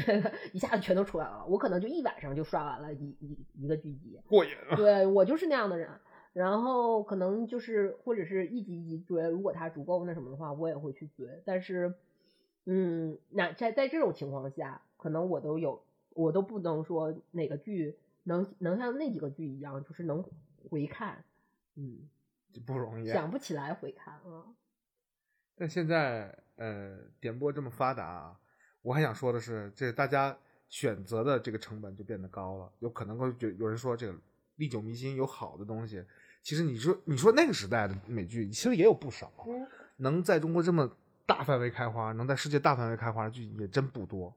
[0.51, 4.19] 一下子全都出来了，我可能就一晚上就刷完了一一一个剧集。
[4.27, 4.75] 过瘾啊！
[4.75, 5.89] 对我就是那样的人。
[6.33, 11.41] 然后可能就是或者是一集一集追，如果它足够那什么的话，我也会去追。
[11.45, 11.93] 但是，
[12.65, 20.25] 嗯，那在在这种情况下，可能我都有，我都不能说哪个剧能能像那几个剧一样，就是能
[20.69, 21.23] 回看，
[21.75, 22.09] 嗯，
[22.65, 23.13] 不容易啊。
[23.13, 24.53] 想不起来回看啊。
[25.55, 28.35] 但现在呃，点播这么发达啊，
[28.81, 30.35] 我还想说的是，这大家
[30.69, 34.15] 选择的这个成本就变得高了，有可能会有有人说这个
[34.55, 36.03] 历久弥新，有好的东西。
[36.41, 39.67] 其实你说你说那个时代的美剧，其实也有不少，嗯
[39.97, 40.89] 能在中国这么
[41.25, 44.31] 大范围开花，能在世界大范围开花的剧也真不多，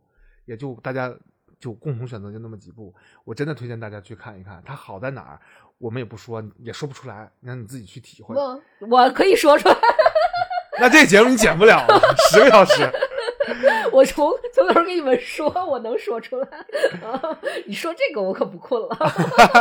[0.45, 1.15] 也就大家
[1.61, 2.95] 就共同选择就那么几部。
[3.25, 5.41] 我真的推荐大家去看一看，它好在哪儿，
[5.77, 8.35] 我们也不说，也说不出来，让你自己去体会。
[8.35, 9.75] 我我可以说出来，
[10.81, 12.01] 那这节目你剪不了了，
[12.31, 12.91] 十个小时。
[13.93, 16.47] 我从从头给你们说，我能说出来。
[17.03, 18.97] 啊你说这个我可不困了。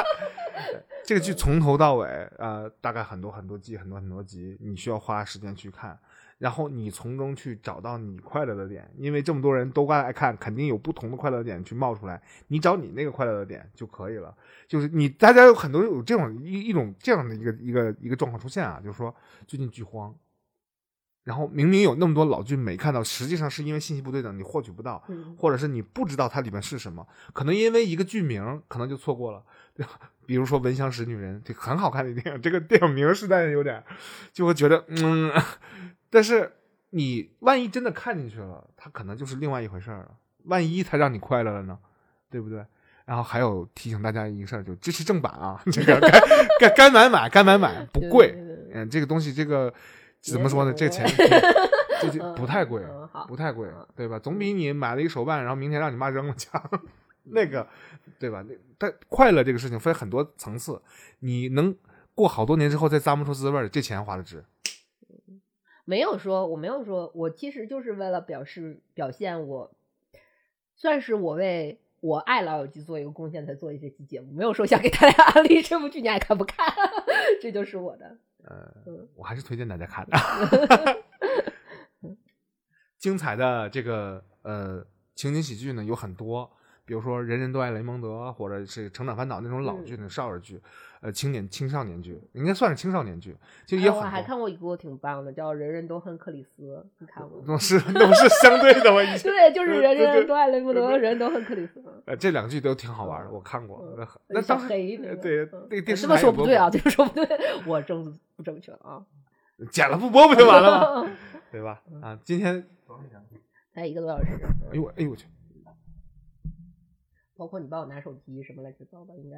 [1.05, 2.05] 这个剧从头到尾，
[2.37, 5.97] 呃，大概很多很多季，很多很多集，你需要花时间去看，
[6.37, 14.35] 然后你从中去找到你快乐的点，因为这么多人都爱看，肯定有不同的快乐点去冒出来，你找你那个快乐的点就可以了。
[14.67, 19.15] 就是你大家有很多有这种一一种这样的一个一个一个状况出现啊，就是说
[19.47, 20.13] 最近剧荒。
[21.27, 29.43] 然后明明有那么多老剧没看到，实际上是因为信息不对等，你获取不到，嗯或者是你不知道它里面是什么，可能因为一个剧名，可能就错过了，
[29.75, 29.99] 对吧？
[30.25, 33.83] 比如说《闻香识女人》，这很好看的电影，这个电影名实在是有点，
[34.31, 35.29] 就会觉得嗯，
[36.09, 36.49] 但是
[36.91, 40.11] 你万一真的看进去了，它可能就是另外一回事儿了。
[40.45, 41.77] 万一它让你快乐了呢，
[42.29, 42.65] 对不对？
[43.03, 48.33] 然后还有提醒大家一个事儿，就支持正版啊， 这个该该该买买，该买买，不贵。
[48.73, 49.73] 嗯，这个东西，这个
[50.21, 50.73] 怎么说呢？
[50.73, 51.05] 这钱
[52.01, 52.83] 这这不太贵
[53.27, 54.19] 不太贵嗯，对吧？
[54.19, 56.61] 总比你买了一个手办，然后明天让你妈扔了强。
[57.29, 57.67] 那个，
[58.19, 58.43] 对吧？
[58.47, 60.81] 那但快乐这个事情分很多层次，
[61.19, 61.75] 你能
[62.15, 64.45] 过好多年之后再咂摸出滋味儿，这钱花的值。
[65.83, 69.71] 没有说，我没有说，我其实就是为了表示表现我，
[70.75, 76.73] 算是我为我爱老友记做一个贡献才做一这期节目，没有说想给大家安利这部剧，你爱看不看？
[77.41, 78.17] 这就是我的。
[79.15, 80.17] 我还是推荐大家看的。
[82.97, 84.83] 精彩的这个呃
[85.13, 86.51] 情景喜剧呢有很多，
[86.83, 90.59] 比如说《人人都爱雷蒙德》，或者是《成长烦恼》那种老剧、那种少儿剧，
[91.01, 94.23] 呃，青年青少年剧，应该算是青少年剧，就也哎我还。
[94.23, 96.63] 看过一部挺棒的，叫《人人都恨克里斯》，
[96.97, 97.45] 你看过吗？
[97.47, 101.83] 那是都是相对的，我以前对，就是人人都爱雷蒙德，人人都恨克里斯。
[102.05, 103.81] 呃这两个剧都挺好玩的，我看过。
[103.97, 107.27] 那那小当时黑那个呃对嗯那个电视这么台说不对啊，过这么说不对，
[107.65, 109.05] 我政治不正确啊。
[109.71, 111.11] 剪了不播不就完了吗？
[111.51, 111.81] 对吧？
[112.01, 112.67] 啊，今天
[113.73, 114.37] 才 一个多小时，
[114.71, 115.25] 哎呦我哎呦我去，
[117.37, 119.37] 包括你帮我拿手机什么乱七八糟的，应该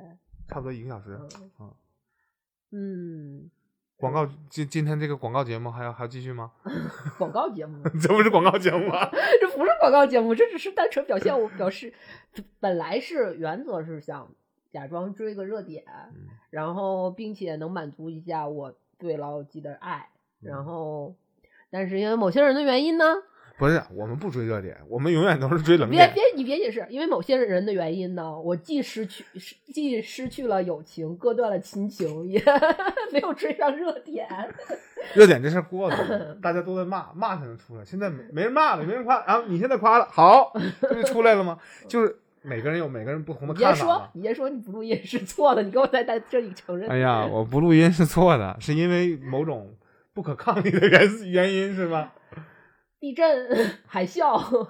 [0.49, 1.17] 差不多一个小时。
[1.21, 1.73] 嗯嗯，
[2.71, 3.51] 嗯，
[3.97, 6.51] 广告今今天这个广告节目还要还要继续吗？
[7.17, 9.09] 广告节目， 这不是广告节目吗？
[9.39, 11.93] 这不是广告节目，这只是单纯表现我表示，
[12.59, 14.29] 本来是原则是想
[14.71, 20.09] 假装追个热点，嗯然后并且能满足一下我对老友记的爱，
[20.41, 21.15] 嗯然后
[21.69, 23.05] 但是因为某些人的原因呢，
[23.59, 26.09] 不是，我们不追热点，我们永远都是追冷点。
[26.13, 29.25] 别别你别解释，因为某些人的原因呢，我既失去
[29.73, 32.41] 既失去了友情，割断了亲情，也
[33.11, 34.25] 没有追上热点。
[35.13, 37.83] 热点这事儿过了， 大家都在骂，骂才能出来。
[37.83, 41.59] 现在没没人骂了，没人夸，然后你现在夸了，好，这就出来了吗？
[41.85, 44.09] 就是每个人有每个人不同的你别说看法嘛，。
[44.13, 46.89] 你别说你不录音是错的，你给我在在这里承认。
[46.89, 49.75] 哎呀，我不录音是错的，是因为某种
[50.13, 52.13] 不可抗力的原原因是吧？
[52.99, 53.47] 地震、
[53.87, 54.69] 海啸，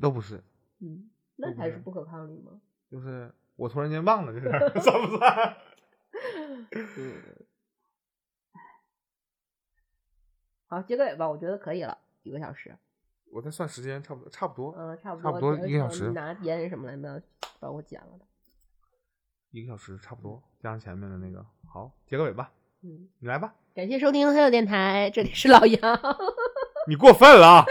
[0.00, 0.42] 都不是，
[0.80, 2.60] 嗯，那才是不可抗力吗？
[2.90, 5.56] 就是我突然间忘了这事儿， 算不算？
[6.98, 7.22] 嗯，
[10.68, 12.76] 好，结个尾吧，我觉得可以了，一个小时，
[13.32, 17.22] 我再算时间，差不多，差不多，嗯，差不多差不多呃一个小时你拿烟什么来的，
[17.58, 18.24] 把我剪了的，
[19.50, 23.54] 一个小时差不多，加上前面的那个，好，结个尾吧，嗯，你来吧。
[23.74, 25.80] 感谢收听黑色电台，这里是老杨，
[26.86, 27.64] 你过分了啊！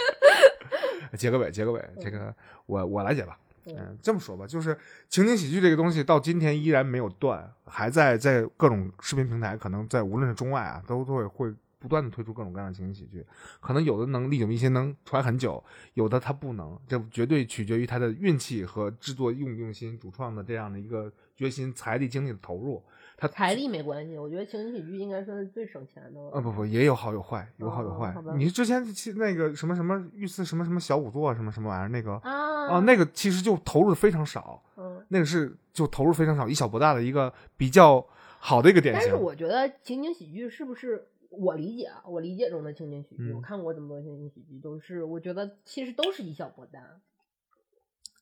[1.18, 2.34] 结个尾，结个尾，这个
[2.66, 3.38] 我我来解吧。
[3.68, 4.78] 嗯，这么说吧，就是
[5.10, 13.26] 情景喜剧这个东西到今天依然没有断，还在在各种视频平台，可能在无论是中外啊，都都会会不断的推出各种各样的情景喜剧。
[13.60, 15.64] 可能有的能历久弥新，能传很久；
[15.96, 22.84] 有的它不能，这绝对取决于他的运气和制作用不用心、主创的这样的一个决心、财力、精力的投入。
[23.18, 26.32] 他财力没关系，我觉得情景喜剧应该算是最省钱的了。
[26.32, 28.14] 啊不不，也有好有坏，有好有坏。
[28.16, 38.06] 哦你之前去那个什么什么御赐什么什么小仵作什么什么玩意儿那个啊啊，那个其实就投入的非常少，嗯，那个是就投入非常少，以小博大的一个比较
[38.40, 39.24] 好的一个典型但是。
[39.24, 42.04] 我觉得情景喜剧是不是我理解啊？
[42.06, 46.80] 我理解中的情景喜剧，嗯我看过这么多情景喜剧，都是我觉得其实都是以小博大。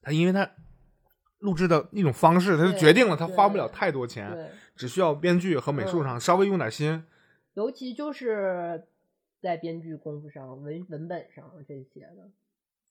[0.01, 0.49] 他因为他
[1.43, 7.03] 录制的一种方式，他就决定了他花不了太多钱，只需要编剧和美术上稍微用点心。
[7.53, 8.83] 尤其就是
[9.41, 12.29] 在编剧功夫上、文文本上这些的，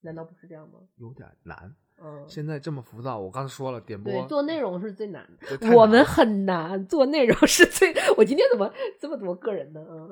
[0.03, 0.81] 难道不是这样吗？
[0.99, 7.93] 有点难，嗯，现在这么浮躁，我刚才说了点播对，做内容是最难的， 我们很难做内容是最。
[8.17, 8.71] 我今天怎么
[9.01, 9.81] 这么多个人呢？
[9.89, 10.11] 嗯，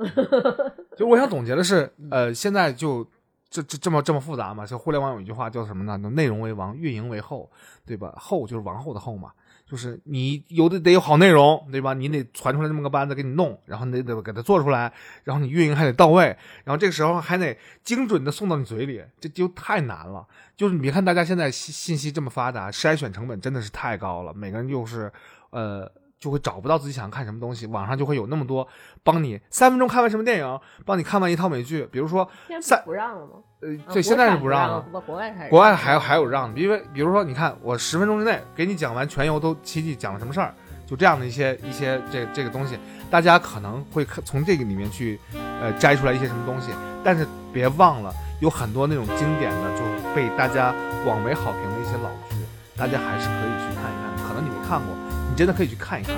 [0.96, 3.06] 就我想总结的是，呃，现在就
[3.50, 4.64] 这这这么这么复杂嘛？
[4.64, 5.98] 就互联网有一句话叫什么呢？
[6.10, 7.50] 内容为王，运营为后，
[7.84, 8.14] 对吧？
[8.16, 9.32] 后就是王后的后嘛，
[9.66, 11.92] 就是你有的得有好内容，对吧？
[11.92, 14.92] 你得传出来这么个班子给你弄，然后你得给它做出来，
[15.24, 16.26] 然后你运营还得到位，
[16.62, 20.24] 然后这个时候还得精准的送到你嘴里，这就太难了。
[20.56, 25.12] 就是你别看大家现在信信息这么发达，筛选成本真的是太高了，每个人就是
[25.50, 25.90] 呃。
[26.20, 28.68] 就会找不到自己想看什么东西，网上就会有那么多
[29.02, 33.32] 帮你三分钟看完什么电影，帮你看完一套美剧，比如说现不不让了吗？
[33.60, 40.54] 呃，啊对，现在是不不让了国外还是国外还有还有让的，因为比如说，你看我十分钟之内给你讲完全游都奇迹讲了什么事儿，
[40.86, 42.78] 就这样的一些一些这这个东西，
[43.10, 46.72] 大家可能会看从这个里面去呃摘出来一些什么东西，
[47.02, 49.82] 但是别忘了有很多那种经典的就
[50.14, 50.74] 被大家
[51.04, 52.36] 广为好评的一些老剧，
[52.76, 54.94] 大家还是可以去看一看，可能你没看过，
[55.30, 56.16] 你真的可以去看一看，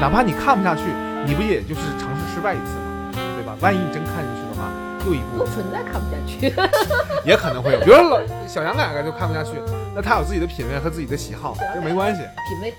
[0.00, 0.82] 哪怕你看不下去，
[1.26, 3.54] 你不也就是尝试失败一次吗，对吧？
[3.60, 4.70] 万一你真看进去的话，
[5.06, 6.52] 又一部不存在看不下去。
[7.28, 9.52] 也可能会有，比如说老小杨两个就看不下去，
[9.94, 12.74] 那他有自己的品味和自己的喜好，这没关系，品味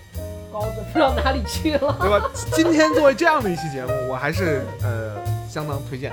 [0.52, 1.96] 高的不知道哪里去了。
[2.02, 2.20] 对吧？
[2.52, 5.16] 今天作为这样的一期节目，我还是呃
[5.48, 6.12] 相当推荐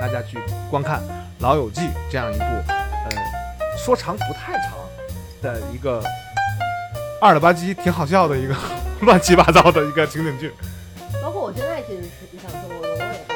[0.00, 0.38] 大家去
[0.70, 0.98] 观看
[1.38, 1.80] 《老友记》
[2.10, 3.10] 这样一部呃
[3.78, 4.72] 说长不太长
[5.40, 6.02] 的一个
[7.20, 8.54] 二了吧唧挺好笑的一个
[9.06, 10.52] 乱七八糟的一个情景剧。
[11.20, 13.34] 包括我现在其实是日常生活中，我也会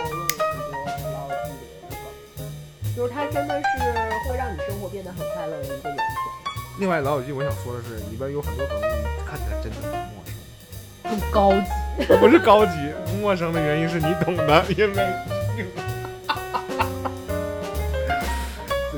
[0.72, 1.96] 用很多老友记里面的
[2.36, 2.46] 梗，
[2.96, 3.66] 就是它真的是
[4.30, 6.06] 会让你生活变得很快乐的一个影片。
[6.78, 8.82] 另外，《老友记》我想说的是，里边有很多梗，你
[9.26, 10.32] 看起来真的很陌生。
[11.10, 12.72] 很高级，不是高级，
[13.20, 14.96] 陌生的原因是你懂的，因为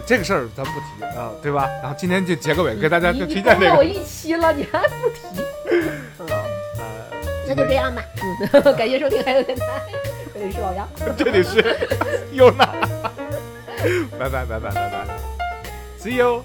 [0.06, 1.68] 这个事儿咱不提啊，对吧？
[1.82, 3.74] 然后今天就结个尾，给大家就推荐这个。
[3.76, 5.42] 我一期了，你还不提？
[5.70, 6.47] 嗯，呃，
[7.48, 8.02] 那就这样吧。
[8.52, 9.64] 嗯，感谢收听还有电台，
[10.34, 10.88] 这里 是老杨。
[11.16, 11.76] 这里是
[12.32, 12.66] 优娜，
[14.18, 15.06] 拜拜拜拜拜拜
[15.98, 16.44] ，See you。